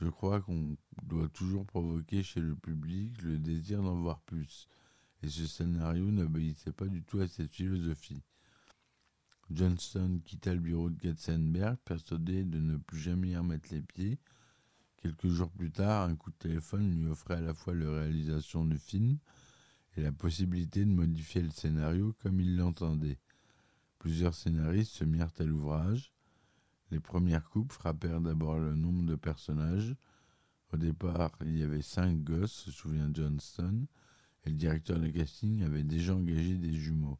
Je 0.00 0.08
crois 0.08 0.40
qu'on 0.40 0.76
doit 1.02 1.28
toujours 1.28 1.66
provoquer 1.66 2.22
chez 2.22 2.40
le 2.40 2.56
public 2.56 3.20
le 3.20 3.38
désir 3.38 3.82
d'en 3.82 3.96
voir 3.96 4.20
plus, 4.22 4.66
et 5.22 5.28
ce 5.28 5.46
scénario 5.46 6.10
n'obéissait 6.10 6.72
pas 6.72 6.86
du 6.86 7.02
tout 7.02 7.20
à 7.20 7.28
cette 7.28 7.52
philosophie. 7.52 8.22
Johnston 9.50 10.20
quitta 10.24 10.54
le 10.54 10.60
bureau 10.60 10.88
de 10.88 10.98
Katzenberg, 10.98 11.76
persuadé 11.84 12.44
de 12.44 12.58
ne 12.58 12.78
plus 12.78 12.98
jamais 12.98 13.30
y 13.30 13.36
remettre 13.36 13.74
les 13.74 13.82
pieds. 13.82 14.18
Quelques 14.96 15.28
jours 15.28 15.50
plus 15.50 15.70
tard, 15.70 16.08
un 16.08 16.16
coup 16.16 16.30
de 16.30 16.36
téléphone 16.36 16.90
lui 16.98 17.08
offrait 17.08 17.34
à 17.34 17.40
la 17.40 17.52
fois 17.52 17.74
la 17.74 17.90
réalisation 17.90 18.64
du 18.64 18.78
film 18.78 19.18
et 19.96 20.02
la 20.02 20.12
possibilité 20.12 20.84
de 20.84 20.90
modifier 20.90 21.42
le 21.42 21.50
scénario 21.50 22.14
comme 22.22 22.40
il 22.40 22.56
l'entendait. 22.56 23.18
Plusieurs 23.98 24.34
scénaristes 24.34 24.92
se 24.92 25.04
mirent 25.04 25.32
à 25.38 25.44
l'ouvrage. 25.44 26.14
Les 26.90 27.00
premières 27.00 27.48
coupes 27.48 27.72
frappèrent 27.72 28.20
d'abord 28.20 28.58
le 28.58 28.74
nombre 28.74 29.04
de 29.04 29.14
personnages. 29.14 29.94
Au 30.72 30.76
départ, 30.76 31.32
il 31.42 31.58
y 31.58 31.62
avait 31.62 31.82
cinq 31.82 32.22
gosses, 32.24 32.52
se 32.52 32.70
souvient 32.70 33.10
Johnston, 33.12 33.86
et 34.44 34.50
le 34.50 34.56
directeur 34.56 34.98
de 34.98 35.08
casting 35.08 35.62
avait 35.62 35.84
déjà 35.84 36.14
engagé 36.14 36.56
des 36.56 36.72
jumeaux. 36.72 37.18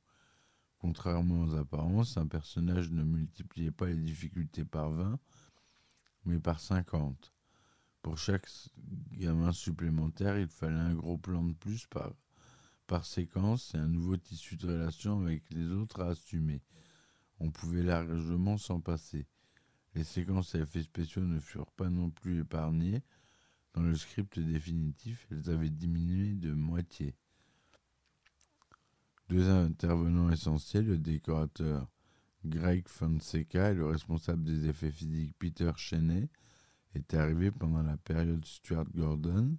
Contrairement 0.78 1.42
aux 1.42 1.54
apparences, 1.54 2.16
un 2.16 2.26
personnage 2.26 2.90
ne 2.90 3.04
multipliait 3.04 3.70
pas 3.70 3.86
les 3.86 3.96
difficultés 3.96 4.64
par 4.64 4.90
20, 4.90 5.18
mais 6.24 6.38
par 6.38 6.58
50. 6.58 7.32
Pour 8.02 8.18
chaque 8.18 8.48
gamin 9.12 9.52
supplémentaire, 9.52 10.38
il 10.38 10.48
fallait 10.48 10.74
un 10.74 10.94
gros 10.94 11.18
plan 11.18 11.44
de 11.44 11.52
plus 11.52 11.86
par, 11.86 12.12
par 12.86 13.04
séquence 13.04 13.74
et 13.74 13.78
un 13.78 13.88
nouveau 13.88 14.16
tissu 14.16 14.56
de 14.56 14.66
relation 14.66 15.20
avec 15.20 15.42
les 15.50 15.70
autres 15.70 16.00
à 16.00 16.08
assumer. 16.08 16.62
On 17.38 17.50
pouvait 17.50 17.82
largement 17.82 18.56
s'en 18.56 18.80
passer. 18.80 19.26
Les 19.94 20.04
séquences 20.04 20.54
à 20.54 20.60
effets 20.60 20.82
spéciaux 20.82 21.22
ne 21.22 21.40
furent 21.40 21.72
pas 21.72 21.88
non 21.88 22.10
plus 22.10 22.40
épargnées. 22.40 23.02
Dans 23.74 23.82
le 23.82 23.94
script 23.94 24.38
définitif, 24.38 25.26
elles 25.30 25.50
avaient 25.50 25.70
diminué 25.70 26.34
de 26.34 26.52
moitié. 26.52 27.14
Deux 29.28 29.48
intervenants 29.48 30.30
essentiels, 30.30 30.86
le 30.86 30.98
décorateur 30.98 31.88
Greg 32.44 32.88
Fonseca 32.88 33.70
et 33.70 33.74
le 33.74 33.86
responsable 33.86 34.44
des 34.44 34.68
effets 34.68 34.90
physiques 34.90 35.34
Peter 35.38 35.70
Cheney, 35.76 36.28
étaient 36.94 37.18
arrivés 37.18 37.50
pendant 37.50 37.82
la 37.82 37.96
période 37.96 38.44
Stuart 38.44 38.90
Gordon 38.94 39.56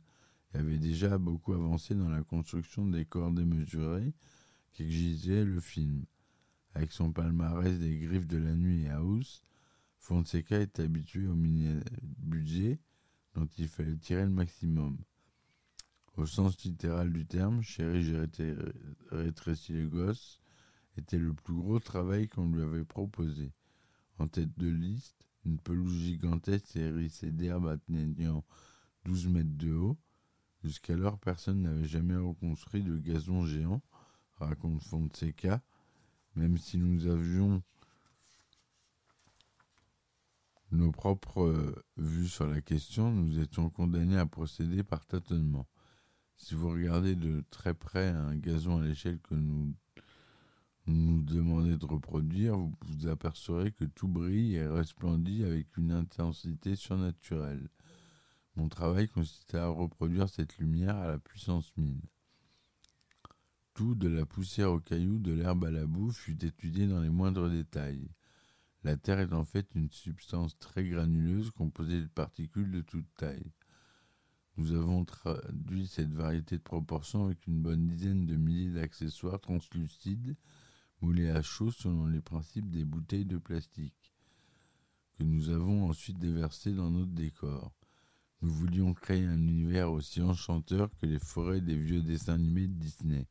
et 0.54 0.58
avaient 0.58 0.80
déjà 0.80 1.18
beaucoup 1.18 1.54
avancé 1.54 1.96
dans 1.96 2.10
la 2.10 2.24
construction 2.24 2.86
des 2.86 3.06
corps 3.06 3.32
démesurés 3.32 4.14
qu'exigeait 4.74 5.46
le 5.46 5.60
film. 5.60 6.06
Avec 6.74 6.92
son 6.92 7.12
palmarès 7.12 7.78
des 7.80 7.98
griffes 8.00 8.28
de 8.28 8.38
la 8.38 8.56
nuit 8.56 8.86
et 8.86 8.90
House, 8.90 9.44
Fonseca 10.02 10.60
est 10.60 10.80
habitué 10.80 11.28
au 11.28 11.36
mini-budget 11.36 12.80
dont 13.36 13.48
il 13.58 13.68
fallait 13.68 13.96
tirer 13.96 14.24
le 14.24 14.32
maximum. 14.32 14.98
Au 16.18 16.26
sens 16.26 16.62
littéral 16.64 17.14
du 17.14 17.26
terme, 17.26 17.62
Chéri, 17.62 18.04
j'ai 18.04 18.28
rétréci 19.12 19.74
les 19.74 19.86
gosses 19.86 20.42
était 20.98 21.20
le 21.20 21.34
plus 21.34 21.54
gros 21.54 21.80
travail 21.80 22.28
qu'on 22.28 22.50
lui 22.52 22.62
avait 22.62 22.84
proposé. 22.84 23.54
En 24.18 24.28
tête 24.28 24.58
de 24.58 24.68
liste, 24.68 25.24
une 25.46 25.60
pelouse 25.60 25.96
gigantesque 25.96 26.76
hérissée 26.76 27.32
d'herbes 27.32 27.68
atteignant 27.68 28.44
12 29.06 29.28
mètres 29.28 29.58
de 29.58 29.74
haut. 29.74 29.98
Jusqu'alors, 30.64 31.18
personne 31.18 31.62
n'avait 31.62 31.88
jamais 31.88 32.16
reconstruit 32.16 32.84
de 32.84 32.98
gazon 32.98 33.46
géant, 33.46 33.82
raconte 34.38 34.84
Fonseca, 34.84 35.62
même 36.36 36.58
si 36.58 36.78
nous 36.78 37.08
avions 37.08 37.64
nos 40.72 40.92
propres 40.92 41.44
euh, 41.44 41.76
vues 41.98 42.28
sur 42.28 42.48
la 42.48 42.62
question, 42.62 43.12
nous 43.12 43.40
étions 43.40 43.70
condamnés 43.70 44.18
à 44.18 44.26
procéder 44.26 44.84
par 44.84 45.06
tâtonnement. 45.06 45.68
Si 46.36 46.56
vous 46.56 46.70
regardez 46.70 47.16
de 47.16 47.44
très 47.52 47.74
près 47.74 48.08
un 48.08 48.36
gazon 48.36 48.80
à 48.80 48.86
l'échelle 48.86 49.20
que 49.20 49.36
nous 49.36 49.76
nous 50.88 51.22
demandez 51.22 51.78
de 51.78 51.86
reproduire, 51.86 52.58
vous 52.58 52.74
vous 52.82 53.08
apercevrez 53.08 53.72
que 53.72 53.86
tout 53.86 54.08
brille 54.08 54.56
et 54.56 54.68
resplendit 54.68 55.44
avec 55.44 55.78
une 55.78 55.92
intensité 55.92 56.76
surnaturelle. 56.76 57.70
Mon 58.56 58.68
travail 58.68 59.08
consistait 59.08 59.58
à 59.58 59.68
reproduire 59.68 60.30
cette 60.30 60.58
lumière 60.58 60.98
à 60.98 61.08
la 61.08 61.20
puissance 61.20 61.72
mille. 61.78 62.02
Tout, 63.74 63.96
de 63.96 64.10
la 64.10 64.26
poussière 64.26 64.72
aux 64.72 64.80
cailloux, 64.80 65.20
de 65.20 65.32
l'herbe 65.32 65.66
à 65.66 65.72
la 65.72 65.86
boue, 65.86 66.12
fut 66.12 66.44
étudié 66.44 66.88
dans 66.88 67.02
les 67.02 67.10
moindres 67.10 67.50
détails. 67.50 68.10
La 68.84 68.98
Terre 68.98 69.20
est 69.20 69.34
en 69.34 69.46
fait 69.46 69.68
une 69.76 69.92
substance 69.92 70.58
très 70.58 70.88
granuleuse 70.88 71.52
composée 71.52 72.02
de 72.02 72.08
particules 72.08 72.72
de 72.72 72.82
toute 72.82 73.06
taille. 73.16 73.52
Nous 74.58 74.74
avons 74.74 75.06
traduit 75.06 75.86
cette 75.88 76.12
variété 76.12 76.58
de 76.58 76.64
proportions 76.64 77.26
avec 77.26 77.46
une 77.46 77.62
bonne 77.62 77.88
dizaine 77.88 78.26
de 78.26 78.36
milliers 78.36 78.72
d'accessoires 78.72 79.40
translucides 79.40 80.36
moulés 81.02 81.30
à 81.30 81.42
chaud 81.42 81.72
selon 81.72 82.08
les 82.08 82.22
principes 82.22 82.70
des 82.70 82.84
bouteilles 82.84 83.26
de 83.26 83.38
plastique, 83.38 84.14
que 85.18 85.24
nous 85.24 85.50
avons 85.50 85.90
ensuite 85.90 86.20
déversées 86.20 86.74
dans 86.74 86.90
notre 86.90 87.12
décor. 87.12 87.72
Nous 88.42 88.50
voulions 88.50 88.94
créer 88.96 89.26
un 89.26 89.48
univers 89.48 89.92
aussi 89.92 90.22
enchanteur 90.22 90.90
que 90.98 91.06
les 91.06 91.20
forêts 91.20 91.62
des 91.62 91.78
vieux 91.78 92.02
dessins 92.02 92.34
animés 92.34 92.68
de 92.68 92.74
Disney. 92.74 93.28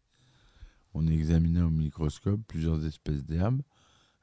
On 0.94 1.06
examinait 1.08 1.62
au 1.62 1.70
microscope 1.70 2.40
plusieurs 2.46 2.84
espèces 2.84 3.24
d'herbes 3.24 3.62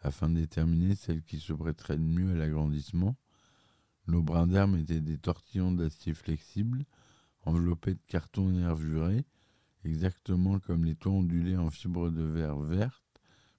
afin 0.07 0.29
de 0.29 0.35
déterminer 0.35 0.95
celles 0.95 1.21
qui 1.21 1.39
se 1.39 1.53
prêteraient 1.53 1.97
le 1.97 2.03
mieux 2.03 2.31
à 2.31 2.37
l'agrandissement. 2.37 3.17
Nos 4.07 4.23
brins 4.23 4.47
d'herbe 4.47 4.77
étaient 4.77 5.01
des 5.01 5.17
tortillons 5.17 5.73
d'acier 5.73 6.13
flexibles, 6.13 6.85
enveloppés 7.45 7.93
de 7.93 8.01
carton 8.07 8.49
nervuré, 8.49 9.25
exactement 9.83 10.59
comme 10.59 10.85
les 10.85 10.95
toits 10.95 11.11
ondulés 11.11 11.57
en 11.57 11.69
fibre 11.69 12.09
de 12.09 12.23
verre 12.23 12.57
verte, 12.57 13.03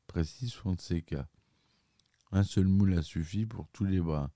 précise 0.06 0.54
Fonseca. 0.54 1.28
Un 2.32 2.42
seul 2.42 2.66
moule 2.66 2.94
a 2.94 3.02
suffi 3.02 3.44
pour 3.44 3.68
tous 3.68 3.84
les 3.84 4.00
brins. 4.00 4.30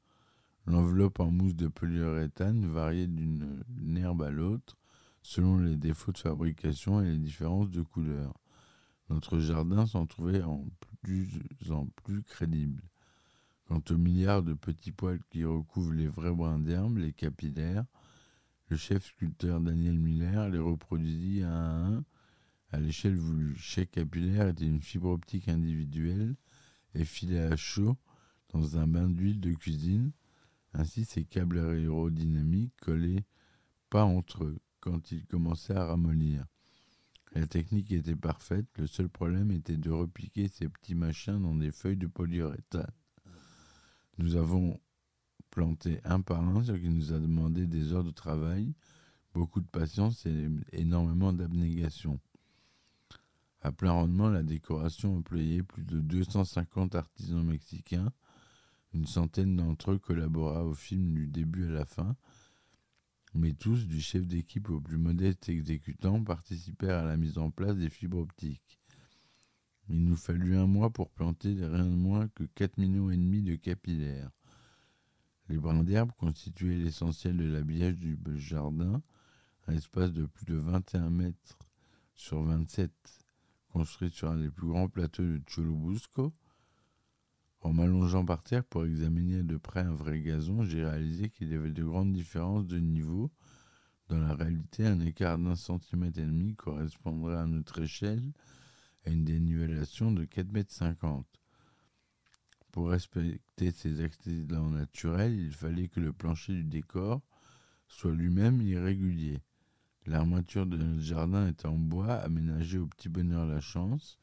L'enveloppe 0.66 1.21
en 1.21 1.31
mousse 1.31 1.57
de 1.57 1.69
polyuréthane 1.69 2.66
variait 2.66 3.07
d'une 3.07 3.97
herbe 3.97 4.23
à 4.23 4.31
l'autre 4.31 4.76
selon 5.23 5.59
les 5.59 5.76
défauts 5.76 6.12
de 6.12 6.19
fabrication 6.19 7.00
et 7.00 7.11
les 7.11 7.19
différences 7.19 7.71
de 7.71 7.83
couleur. 7.83 8.35
Notre 9.09 9.38
jardin 9.38 9.87
s'en 9.87 10.07
trouvait 10.07 10.42
en 10.42 10.64
plus 10.81 10.91
en 11.71 11.87
plus 11.87 12.23
crédible. 12.23 12.82
Quant 13.66 13.82
aux 13.90 13.99
milliards 13.99 14.42
de 14.42 14.54
petits 14.54 14.92
poils 14.92 15.23
qui 15.30 15.44
recouvrent 15.44 15.92
les 15.92 16.09
vrais 16.09 16.32
brins 16.32 16.59
d'herbe, 16.59 16.99
les 16.99 17.12
capillaires, 17.12 17.85
le 18.68 18.76
chef 18.76 19.06
sculpteur 19.06 19.61
Daniel 19.61 19.99
Miller 19.99 20.49
les 20.49 20.59
reproduisit 20.59 21.42
un 21.42 21.50
à 21.50 21.87
un 21.87 22.04
à 22.73 22.80
l'échelle 22.80 23.16
voulue. 23.16 23.54
Chaque 23.56 23.90
capillaire 23.90 24.49
était 24.49 24.64
une 24.64 24.80
fibre 24.80 25.11
optique 25.11 25.49
individuelle 25.49 26.35
effilée 26.94 27.40
à 27.40 27.56
chaud 27.56 27.97
dans 28.52 28.78
un 28.78 28.87
bain 28.87 29.09
d'huile 29.09 29.40
de 29.40 29.52
cuisine. 29.52 30.12
Ainsi, 30.73 31.04
ces 31.04 31.25
câbles 31.25 31.59
aérodynamiques 31.59 32.75
collaient 32.80 33.26
pas 33.90 34.04
entre 34.04 34.44
eux 34.44 34.59
quand 34.80 35.12
ils 35.12 35.26
commençaient 35.26 35.76
à 35.76 35.85
ramollir. 35.85 36.47
La 37.35 37.47
technique 37.47 37.91
était 37.93 38.15
parfaite, 38.15 38.67
le 38.77 38.87
seul 38.87 39.09
problème 39.09 39.51
était 39.51 39.79
de 39.79 39.91
repiquer 39.91 40.49
ces 40.49 40.69
petits 40.69 40.95
machins 40.95 41.41
dans 41.41 41.55
des 41.55 41.73
feuilles 41.73 41.97
de 41.97 42.07
polyuréthane. 42.07 42.91
Nous 44.19 44.37
avons 44.37 44.79
planté 45.51 46.01
un 46.05 46.21
par 46.21 46.41
un, 46.41 46.62
ce 46.62 46.73
qui 46.73 46.91
nous 46.91 47.12
a 47.12 47.19
demandé 47.19 47.67
des 47.67 47.93
heures 47.93 48.05
de 48.05 48.11
travail, 48.11 48.75
beaucoup 49.33 49.61
de 49.61 49.67
patience 49.67 50.27
et 50.27 50.49
énormément 50.73 51.33
d'abnégation. 51.33 52.21
À 53.62 53.73
plein 53.73 53.93
rendement, 53.93 54.29
la 54.29 54.43
décoration 54.43 55.17
employait 55.17 55.62
plus 55.62 55.85
de 55.85 56.01
250 56.01 56.95
artisans 56.97 57.45
mexicains. 57.45 58.12
Une 58.93 59.07
centaine 59.07 59.57
d'entre 59.57 59.93
eux 59.93 59.99
collabora 59.99 60.65
au 60.67 60.75
film 60.75 61.15
du 61.15 61.29
début 61.29 61.69
à 61.69 61.71
la 61.71 61.85
fin, 61.87 62.17
mais 63.35 63.53
tous, 63.53 63.87
du 63.87 64.01
chef 64.01 64.27
d'équipe 64.27 64.69
au 64.69 64.81
plus 64.81 64.99
modeste 64.99 65.49
exécutant, 65.49 66.23
participèrent 66.23 66.99
à 66.99 67.05
la 67.05 67.17
mise 67.17 67.39
en 67.39 67.51
place 67.51 67.77
des 67.77 67.89
fibres 67.89 68.19
optiques. 68.19 68.79
Il 69.89 70.05
nous 70.05 70.17
fallut 70.17 70.57
un 70.57 70.67
mois 70.67 70.91
pour 70.91 71.11
planter 71.11 71.55
rien 71.55 71.85
de 71.85 71.95
moins 71.95 72.29
que 72.29 72.45
4 72.45 72.79
millions 72.79 73.11
et 73.11 73.16
demi 73.16 73.42
de 73.42 73.57
capillaires. 73.57 74.31
Les 75.49 75.59
brins 75.59 75.83
d'herbe 75.83 76.12
constituaient 76.12 76.77
l'essentiel 76.77 77.37
de 77.37 77.45
l'habillage 77.45 77.97
du 77.97 78.18
jardin, 78.37 79.03
un 79.66 79.75
espace 79.75 80.12
de 80.12 80.27
plus 80.27 80.47
de 80.47 80.55
21 80.55 81.11
mètres 81.11 81.59
sur 82.14 82.42
27, 82.42 82.90
construit 83.68 84.11
sur 84.11 84.31
un 84.31 84.37
des 84.37 84.51
plus 84.51 84.68
grands 84.68 84.88
plateaux 84.88 85.23
de 85.23 85.40
Cholobusco. 85.47 86.33
En 87.62 87.72
m'allongeant 87.72 88.25
par 88.25 88.42
terre 88.42 88.64
pour 88.64 88.85
examiner 88.85 89.44
de 89.44 89.57
près 89.57 89.81
un 89.81 89.94
vrai 89.94 90.20
gazon, 90.20 90.64
j'ai 90.64 90.85
réalisé 90.85 91.31
qu'il 91.31 91.53
y 91.53 91.55
avait 91.55 91.70
de 91.70 91.85
grandes 91.85 92.12
différences 92.12 92.66
de 92.66 92.79
niveau. 92.79 93.31
Dans 94.09 94.18
la 94.18 94.35
réalité, 94.35 94.85
un 94.85 94.98
écart 94.98 95.38
d'un 95.38 95.55
centimètre 95.55 96.18
et 96.18 96.27
demi 96.27 96.57
correspondrait 96.57 97.37
à 97.37 97.46
notre 97.46 97.81
échelle 97.81 98.33
à 99.07 99.11
une 99.11 99.25
dénivellation 99.25 100.11
de 100.11 100.25
4,50 100.25 101.18
m. 101.18 101.22
Pour 102.72 102.90
respecter 102.90 103.70
ces 103.70 104.03
accidents 104.03 104.70
naturels, 104.70 105.38
il 105.38 105.53
fallait 105.53 105.88
que 105.88 106.01
le 106.01 106.12
plancher 106.12 106.55
du 106.55 106.64
décor 106.64 107.22
soit 107.87 108.12
lui-même 108.12 108.61
irrégulier. 108.61 109.40
L'armature 110.07 110.66
de 110.66 110.77
notre 110.77 111.03
jardin 111.03 111.46
était 111.46 111.66
en 111.66 111.79
bois, 111.79 112.14
aménagée 112.14 112.79
au 112.79 112.87
petit 112.87 113.09
bonheur 113.09 113.46
la 113.46 113.61
chance. 113.61 114.18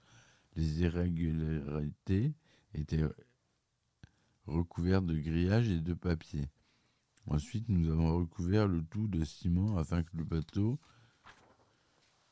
Les 0.58 0.82
irrégularités 0.82 2.34
étaient 2.74 3.06
recouvertes 4.50 5.06
de 5.06 5.18
grillages 5.18 5.70
et 5.70 5.80
de 5.80 5.94
papier. 5.94 6.50
Ensuite, 7.28 7.70
nous 7.70 7.90
avons 7.92 8.18
recouvert 8.18 8.68
le 8.68 8.84
tout 8.84 9.08
de 9.08 9.24
ciment 9.24 9.78
afin 9.78 10.04
que 10.04 10.18
le 10.18 10.24
bateau 10.24 10.80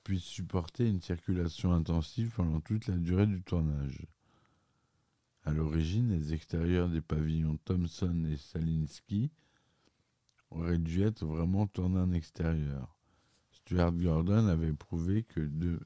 puisse 0.04 0.24
supporter 0.24 0.88
une 0.88 1.02
circulation 1.02 1.74
intensive 1.74 2.32
pendant 2.36 2.62
toute 2.62 2.88
la 2.88 2.96
durée 2.96 3.28
du 3.28 3.42
tournage. 3.42 4.08
À 5.44 5.52
l'origine, 5.52 6.10
les 6.10 6.34
extérieurs 6.34 6.90
des 6.90 7.02
pavillons 7.02 7.58
Thomson 7.66 8.26
et 8.26 8.38
Salinsky 8.38 9.32
auraient 10.50 10.78
dû 10.78 11.04
être 11.04 11.26
vraiment 11.26 11.68
tournés 11.68 12.00
en 12.00 12.12
extérieur. 12.12 12.98
Stuart 13.52 13.94
Gordon 13.94 14.48
avait 14.48 14.74
prouvé 14.74 15.24
que 15.24 15.42
deux 15.42 15.80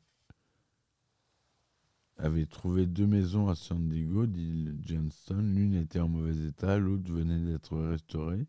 avait 2.21 2.45
trouvé 2.45 2.85
deux 2.85 3.07
maisons 3.07 3.47
à 3.49 3.55
San 3.55 3.89
Diego, 3.89 4.27
dit 4.27 4.69
Johnston. 4.85 5.41
L'une 5.41 5.73
était 5.73 5.99
en 5.99 6.07
mauvais 6.07 6.47
état, 6.47 6.77
l'autre 6.77 7.11
venait 7.11 7.39
d'être 7.39 7.75
restaurée. 7.77 8.45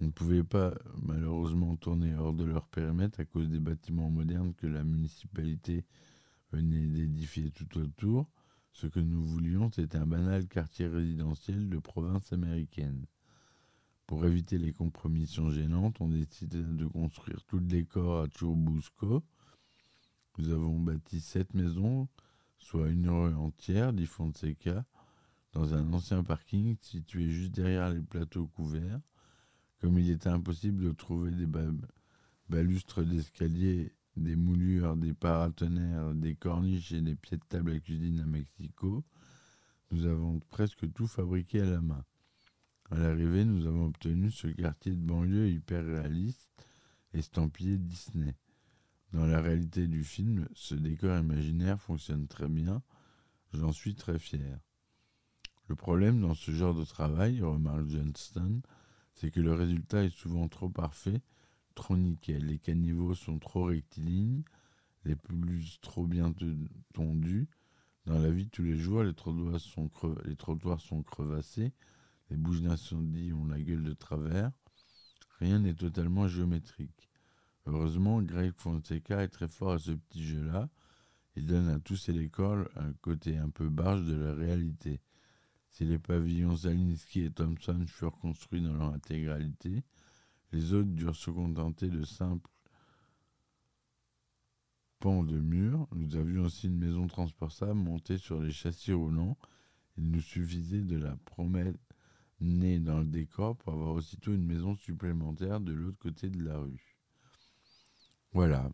On 0.00 0.06
ne 0.06 0.10
pouvait 0.10 0.44
pas 0.44 0.74
malheureusement 1.02 1.76
tourner 1.76 2.14
hors 2.14 2.34
de 2.34 2.44
leur 2.44 2.66
périmètre 2.66 3.20
à 3.20 3.24
cause 3.24 3.48
des 3.48 3.60
bâtiments 3.60 4.10
modernes 4.10 4.52
que 4.54 4.66
la 4.66 4.84
municipalité 4.84 5.84
venait 6.52 6.86
d'édifier 6.86 7.50
tout 7.50 7.78
autour. 7.78 8.28
Ce 8.72 8.86
que 8.86 9.00
nous 9.00 9.22
voulions, 9.22 9.70
c'était 9.70 9.98
un 9.98 10.06
banal 10.06 10.46
quartier 10.46 10.88
résidentiel 10.88 11.68
de 11.68 11.78
province 11.78 12.32
américaine. 12.32 13.06
Pour 14.06 14.26
éviter 14.26 14.58
les 14.58 14.72
compromissions 14.72 15.50
gênantes, 15.50 16.00
on 16.00 16.08
décida 16.08 16.58
de 16.58 16.86
construire 16.86 17.42
tout 17.44 17.58
le 17.58 17.66
décor 17.66 18.22
à 18.22 18.26
Churubusco. 18.28 19.22
Nous 20.36 20.50
avons 20.50 20.78
bâti 20.78 21.20
sept 21.20 21.54
maisons, 21.54 22.08
soit 22.62 22.88
une 22.88 23.08
rue 23.08 23.34
entière, 23.34 23.92
dit 23.92 24.06
Fonseca, 24.06 24.84
dans 25.52 25.74
un 25.74 25.92
ancien 25.92 26.22
parking 26.22 26.76
situé 26.80 27.28
juste 27.28 27.52
derrière 27.52 27.90
les 27.90 28.00
plateaux 28.00 28.46
couverts. 28.46 29.00
Comme 29.80 29.98
il 29.98 30.10
était 30.10 30.28
impossible 30.28 30.84
de 30.84 30.92
trouver 30.92 31.32
des 31.32 31.46
balustres 32.48 33.04
d'escalier, 33.04 33.92
des 34.16 34.36
moulures, 34.36 34.96
des 34.96 35.12
paratonnerres, 35.12 36.14
des 36.14 36.36
corniches 36.36 36.92
et 36.92 37.00
des 37.00 37.16
pieds 37.16 37.36
de 37.36 37.44
table 37.48 37.72
à 37.72 37.80
cuisine 37.80 38.20
à 38.20 38.26
Mexico, 38.26 39.04
nous 39.90 40.06
avons 40.06 40.38
presque 40.50 40.90
tout 40.92 41.08
fabriqué 41.08 41.60
à 41.60 41.66
la 41.66 41.80
main. 41.80 42.04
À 42.90 42.98
l'arrivée, 42.98 43.44
nous 43.44 43.66
avons 43.66 43.86
obtenu 43.86 44.30
ce 44.30 44.46
quartier 44.46 44.92
de 44.92 45.00
banlieue 45.00 45.50
hyper 45.50 45.84
réaliste, 45.84 46.48
estampillé 47.12 47.76
Disney. 47.76 48.36
Dans 49.12 49.26
la 49.26 49.42
réalité 49.42 49.88
du 49.88 50.04
film, 50.04 50.48
ce 50.54 50.74
décor 50.74 51.18
imaginaire 51.18 51.78
fonctionne 51.78 52.26
très 52.28 52.48
bien, 52.48 52.82
j'en 53.52 53.70
suis 53.70 53.94
très 53.94 54.18
fier. 54.18 54.58
Le 55.68 55.76
problème 55.76 56.22
dans 56.22 56.34
ce 56.34 56.50
genre 56.50 56.74
de 56.74 56.84
travail, 56.84 57.42
remarque 57.42 57.88
Johnston, 57.88 58.62
c'est 59.12 59.30
que 59.30 59.40
le 59.40 59.52
résultat 59.52 60.04
est 60.04 60.16
souvent 60.16 60.48
trop 60.48 60.70
parfait, 60.70 61.20
trop 61.74 61.94
nickel. 61.94 62.46
Les 62.46 62.58
caniveaux 62.58 63.14
sont 63.14 63.38
trop 63.38 63.64
rectilignes, 63.64 64.44
les 65.04 65.16
pelouses 65.16 65.78
trop 65.82 66.06
bien 66.06 66.32
tondues. 66.94 67.48
Dans 68.06 68.18
la 68.18 68.30
vie 68.30 68.48
tous 68.48 68.62
les 68.62 68.78
jours, 68.78 69.02
les 69.02 69.14
trottoirs 69.14 69.60
sont, 69.60 69.90
les 70.24 70.36
trottoirs 70.36 70.80
sont 70.80 71.02
crevassés, 71.02 71.74
les 72.30 72.38
bouches 72.38 72.62
d'incendie 72.62 73.34
ont 73.34 73.44
la 73.44 73.60
gueule 73.60 73.84
de 73.84 73.92
travers. 73.92 74.50
Rien 75.38 75.58
n'est 75.58 75.74
totalement 75.74 76.28
géométrique. 76.28 77.11
Heureusement, 77.66 78.20
Greg 78.22 78.52
Fonseca 78.56 79.22
est 79.22 79.28
très 79.28 79.48
fort 79.48 79.72
à 79.72 79.78
ce 79.78 79.92
petit 79.92 80.24
jeu-là. 80.24 80.68
Il 81.36 81.46
donne 81.46 81.68
à 81.68 81.78
tous 81.78 81.96
ses 81.96 82.12
décors 82.12 82.68
un 82.76 82.92
côté 82.94 83.36
un 83.36 83.50
peu 83.50 83.68
barge 83.68 84.04
de 84.04 84.16
la 84.16 84.34
réalité. 84.34 85.00
Si 85.70 85.84
les 85.84 85.98
pavillons 85.98 86.56
Zalinski 86.56 87.22
et 87.22 87.30
Thompson 87.30 87.84
furent 87.86 88.18
construits 88.18 88.60
dans 88.60 88.74
leur 88.74 88.92
intégralité, 88.92 89.84
les 90.52 90.74
autres 90.74 90.90
durent 90.90 91.16
se 91.16 91.30
contenter 91.30 91.88
de 91.88 92.04
simples 92.04 92.50
pans 94.98 95.24
de 95.24 95.38
murs. 95.38 95.88
Nous 95.94 96.16
avions 96.16 96.42
aussi 96.42 96.66
une 96.66 96.78
maison 96.78 97.06
transportable 97.06 97.74
montée 97.74 98.18
sur 98.18 98.40
les 98.40 98.52
châssis 98.52 98.92
roulants. 98.92 99.38
Il 99.96 100.10
nous 100.10 100.20
suffisait 100.20 100.82
de 100.82 100.96
la 100.98 101.16
promettre 101.16 101.78
nez 102.40 102.78
dans 102.78 102.98
le 102.98 103.06
décor 103.06 103.56
pour 103.56 103.72
avoir 103.72 103.94
aussitôt 103.94 104.32
une 104.32 104.44
maison 104.44 104.74
supplémentaire 104.74 105.60
de 105.60 105.72
l'autre 105.72 105.98
côté 105.98 106.28
de 106.28 106.42
la 106.42 106.58
rue. 106.58 106.91
Voilà. 108.32 108.70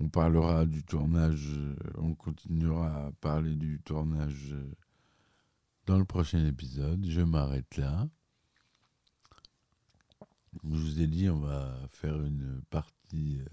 On 0.00 0.08
parlera 0.08 0.66
du 0.66 0.82
tournage, 0.82 1.52
euh, 1.56 1.76
on 1.98 2.14
continuera 2.14 3.06
à 3.06 3.12
parler 3.12 3.54
du 3.54 3.80
tournage 3.82 4.52
euh, 4.52 4.74
dans 5.86 5.98
le 5.98 6.04
prochain 6.04 6.44
épisode. 6.46 7.04
Je 7.06 7.20
m'arrête 7.20 7.76
là. 7.76 8.08
Je 10.64 10.68
vous 10.68 11.00
ai 11.00 11.06
dit, 11.06 11.28
on 11.28 11.40
va 11.40 11.86
faire 11.90 12.20
une 12.22 12.62
partie, 12.70 13.40
euh, 13.40 13.44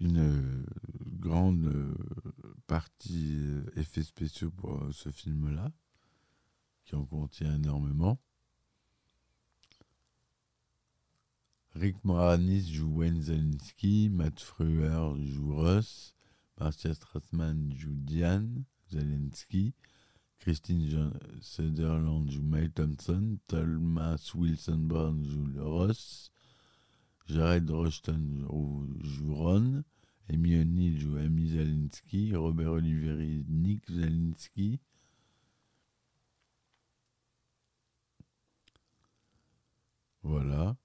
une 0.00 0.66
grande 1.18 1.72
partie 2.66 3.40
effets 3.76 4.02
spéciaux 4.02 4.50
pour 4.50 4.88
ce 4.92 5.10
film-là, 5.10 5.72
qui 6.84 6.94
en 6.94 7.06
contient 7.06 7.54
énormément. 7.54 8.20
Rick 11.80 12.04
Moranis 12.04 12.66
joue 12.72 12.90
Wayne 12.92 13.22
Zelensky, 13.22 14.08
Matt 14.10 14.40
Frewer 14.40 15.14
joue 15.16 15.54
Ross, 15.54 16.12
Marcia 16.58 16.92
Strassman 16.92 17.72
joue 17.72 17.94
Diane 17.94 18.64
Zelensky, 18.92 19.74
Christine 20.40 21.12
Sutherland 21.40 22.30
joue 22.30 22.42
May 22.42 22.68
Thompson, 22.68 23.38
Thomas 23.46 24.34
Wilson 24.34 24.88
Brown 24.88 25.24
joue 25.24 25.60
Ross, 25.62 26.32
Jared 27.28 27.70
Rushton 27.70 28.44
joue 29.04 29.34
Ron, 29.36 29.84
Amy 30.32 30.60
O'Neill 30.60 30.98
joue 30.98 31.18
Amy 31.18 31.48
Zelensky, 31.48 32.34
Robert 32.34 32.66
Oliveri 32.66 33.44
Nick 33.48 33.86
Zelensky, 33.88 34.80
Voilà. 40.24 40.76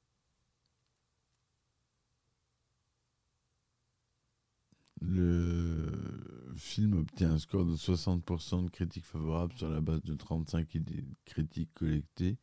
Le 5.05 6.53
film 6.55 6.93
obtient 6.93 7.33
un 7.33 7.37
score 7.37 7.65
de 7.65 7.75
60% 7.75 8.63
de 8.63 8.69
critiques 8.69 9.05
favorables 9.05 9.53
sur 9.57 9.69
la 9.69 9.81
base 9.81 10.01
de 10.03 10.15
35 10.15 10.65
critiques 11.25 11.73
collectées 11.73 12.37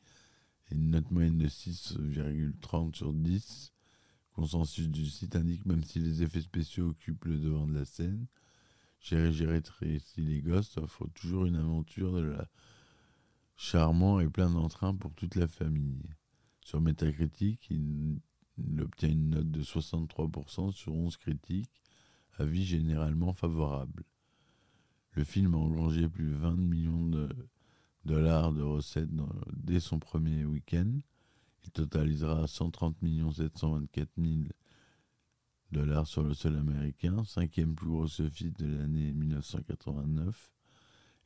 et 0.71 0.75
une 0.75 0.91
note 0.91 1.11
moyenne 1.11 1.39
de 1.39 1.49
6,30 1.49 2.95
sur 2.95 3.15
10. 3.15 3.73
Consensus 4.35 4.89
du 4.89 5.07
site 5.07 5.37
indique 5.37 5.65
même 5.65 5.83
si 5.83 6.01
les 6.01 6.23
effets 6.23 6.43
spéciaux 6.43 6.89
occupent 6.89 7.25
le 7.25 7.39
devant 7.39 7.67
de 7.67 7.73
la 7.73 7.87
scène, 7.87 8.27
Jerry 9.01 9.33
Jerry 9.33 9.63
Tracy 9.63 10.21
les 10.21 10.43
Ghosts 10.43 10.77
offre 10.77 11.09
toujours 11.15 11.47
une 11.47 11.57
aventure 11.57 12.13
de 12.13 12.21
la 12.21 12.47
charmant 13.57 14.21
et 14.21 14.29
plein 14.29 14.51
d'entrain 14.51 14.95
pour 14.95 15.15
toute 15.15 15.35
la 15.35 15.49
famille. 15.49 16.11
Sur 16.61 16.83
Metacritic, 16.83 17.69
il, 17.71 18.21
il 18.59 18.81
obtient 18.83 19.09
une 19.09 19.31
note 19.31 19.51
de 19.51 19.63
63% 19.63 20.73
sur 20.73 20.93
11 20.93 21.17
critiques 21.17 21.81
avis 22.41 22.65
généralement 22.65 23.33
favorable. 23.33 24.05
Le 25.13 25.25
film 25.25 25.55
a 25.55 25.59
engrangé 25.59 26.09
plus 26.09 26.31
de 26.31 26.35
20 26.35 26.57
millions 26.57 27.07
de 27.07 27.29
dollars 28.05 28.53
de 28.53 28.63
recettes 28.63 29.11
dès 29.53 29.81
son 29.81 29.99
premier 29.99 30.45
week-end. 30.45 30.91
Il 31.65 31.71
totalisera 31.71 32.47
130 32.47 32.97
724 33.33 34.09
000 34.17 34.31
dollars 35.73 36.07
sur 36.07 36.23
le 36.23 36.35
sol 36.35 36.57
américain, 36.57 37.23
cinquième 37.25 37.75
plus 37.75 37.89
gros 37.89 38.21
office 38.21 38.53
de 38.55 38.67
l'année 38.67 39.13
1989, 39.13 40.51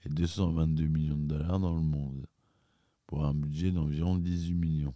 et 0.05 0.09
222 0.09 0.87
millions 0.87 1.17
de 1.17 1.27
dollars 1.27 1.61
dans 1.61 1.75
le 1.75 1.83
monde, 1.83 2.27
pour 3.07 3.25
un 3.25 3.35
budget 3.35 3.71
d'environ 3.71 4.17
18 4.17 4.55
millions. 4.55 4.95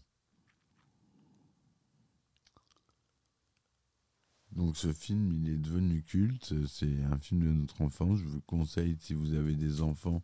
Donc 4.52 4.76
ce 4.76 4.92
film, 4.92 5.32
il 5.32 5.48
est 5.48 5.58
devenu 5.58 6.02
culte. 6.02 6.54
C'est 6.66 7.02
un 7.04 7.18
film 7.18 7.40
de 7.40 7.50
notre 7.50 7.82
enfance. 7.82 8.18
Je 8.18 8.24
vous 8.24 8.40
conseille, 8.42 8.96
si 9.00 9.14
vous 9.14 9.34
avez 9.34 9.54
des 9.54 9.82
enfants, 9.82 10.22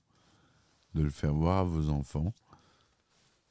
de 0.95 1.03
le 1.03 1.11
faire 1.11 1.35
voir 1.35 1.61
à 1.61 1.65
vos 1.65 1.91
enfants. 1.91 2.35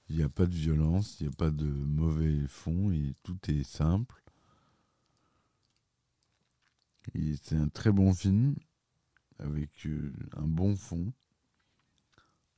Il 0.09 0.17
n'y 0.17 0.23
a 0.23 0.29
pas 0.29 0.45
de 0.45 0.55
violence, 0.55 1.19
il 1.19 1.27
n'y 1.27 1.33
a 1.33 1.36
pas 1.36 1.51
de 1.51 1.65
mauvais 1.65 2.47
fond, 2.47 2.91
et 2.91 3.13
tout 3.23 3.38
est 3.47 3.63
simple. 3.63 4.21
C'est 7.41 7.55
un 7.55 7.67
très 7.67 7.91
bon 7.91 8.13
film, 8.13 8.55
avec 9.39 9.86
euh, 9.86 10.13
un 10.38 10.47
bon 10.47 10.75
fond. 10.75 11.13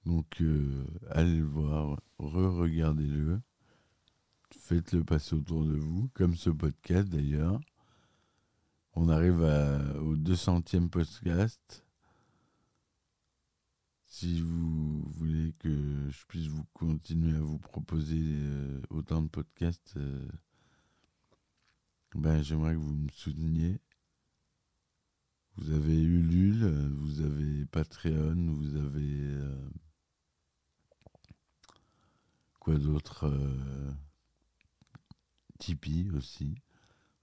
Donc 0.05 0.41
euh, 0.41 0.85
allez 1.09 1.39
le 1.39 1.45
voir, 1.45 1.99
re-regardez-le. 2.19 3.41
Faites-le 4.51 5.03
passer 5.03 5.35
autour 5.35 5.65
de 5.65 5.75
vous, 5.75 6.09
comme 6.13 6.35
ce 6.35 6.49
podcast 6.49 7.09
d'ailleurs. 7.09 7.59
On 8.97 9.09
arrive 9.09 9.41
au 9.41 10.15
200e 10.15 10.87
podcast. 10.89 11.85
Si 14.05 14.39
vous 14.39 15.03
voulez 15.17 15.51
que 15.59 16.09
je 16.09 16.25
puisse 16.27 16.47
vous 16.47 16.63
continuer 16.73 17.35
à 17.35 17.41
vous 17.41 17.59
proposer 17.59 18.21
euh, 18.21 18.81
autant 18.89 19.21
de 19.21 19.27
podcasts, 19.27 19.97
euh, 19.97 20.25
ben, 22.13 22.41
j'aimerais 22.41 22.75
que 22.75 22.79
vous 22.79 22.95
me 22.95 23.09
souteniez. 23.09 23.81
Vous 25.57 25.71
avez 25.71 26.01
Ulule, 26.01 26.65
vous 26.93 27.19
avez 27.19 27.65
Patreon, 27.65 28.53
vous 28.53 28.77
avez 28.77 29.19
euh, 29.19 29.69
quoi 32.61 32.77
d'autre 32.77 33.29
Tipeee 35.59 36.11
aussi 36.11 36.55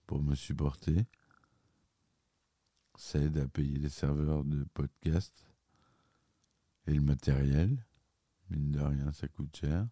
pour 0.06 0.22
me 0.22 0.34
supporter. 0.34 1.06
Ça 3.04 3.18
aide 3.18 3.36
à 3.38 3.48
payer 3.48 3.78
les 3.78 3.88
serveurs 3.88 4.44
de 4.44 4.64
podcast 4.72 5.44
et 6.86 6.94
le 6.94 7.02
matériel. 7.02 7.84
Mine 8.48 8.70
de 8.70 8.80
rien, 8.80 9.12
ça 9.12 9.26
coûte 9.26 9.54
cher. 9.54 9.86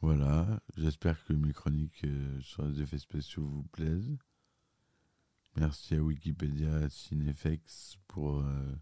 Voilà, 0.00 0.60
j'espère 0.76 1.24
que 1.24 1.32
mes 1.32 1.52
chroniques 1.52 2.04
euh, 2.04 2.40
sur 2.40 2.66
les 2.66 2.82
effets 2.82 2.98
spéciaux 2.98 3.46
vous 3.46 3.62
plaisent. 3.62 4.18
Merci 5.56 5.94
à 5.94 6.02
Wikipédia 6.02 6.90
Cinefex 6.90 7.96
pour 8.08 8.40
euh, 8.40 8.74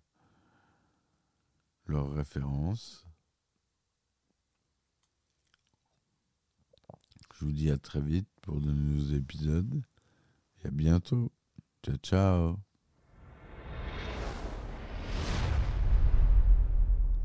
leurs 1.84 2.10
références. 2.10 3.06
Je 7.34 7.44
vous 7.44 7.52
dis 7.52 7.70
à 7.70 7.76
très 7.76 8.00
vite 8.00 8.28
pour 8.40 8.58
de 8.58 8.72
nouveaux 8.72 9.14
épisodes 9.14 9.82
et 10.64 10.68
à 10.68 10.70
bientôt. 10.70 11.30
Ciao, 11.82 11.96
ciao. 11.98 12.69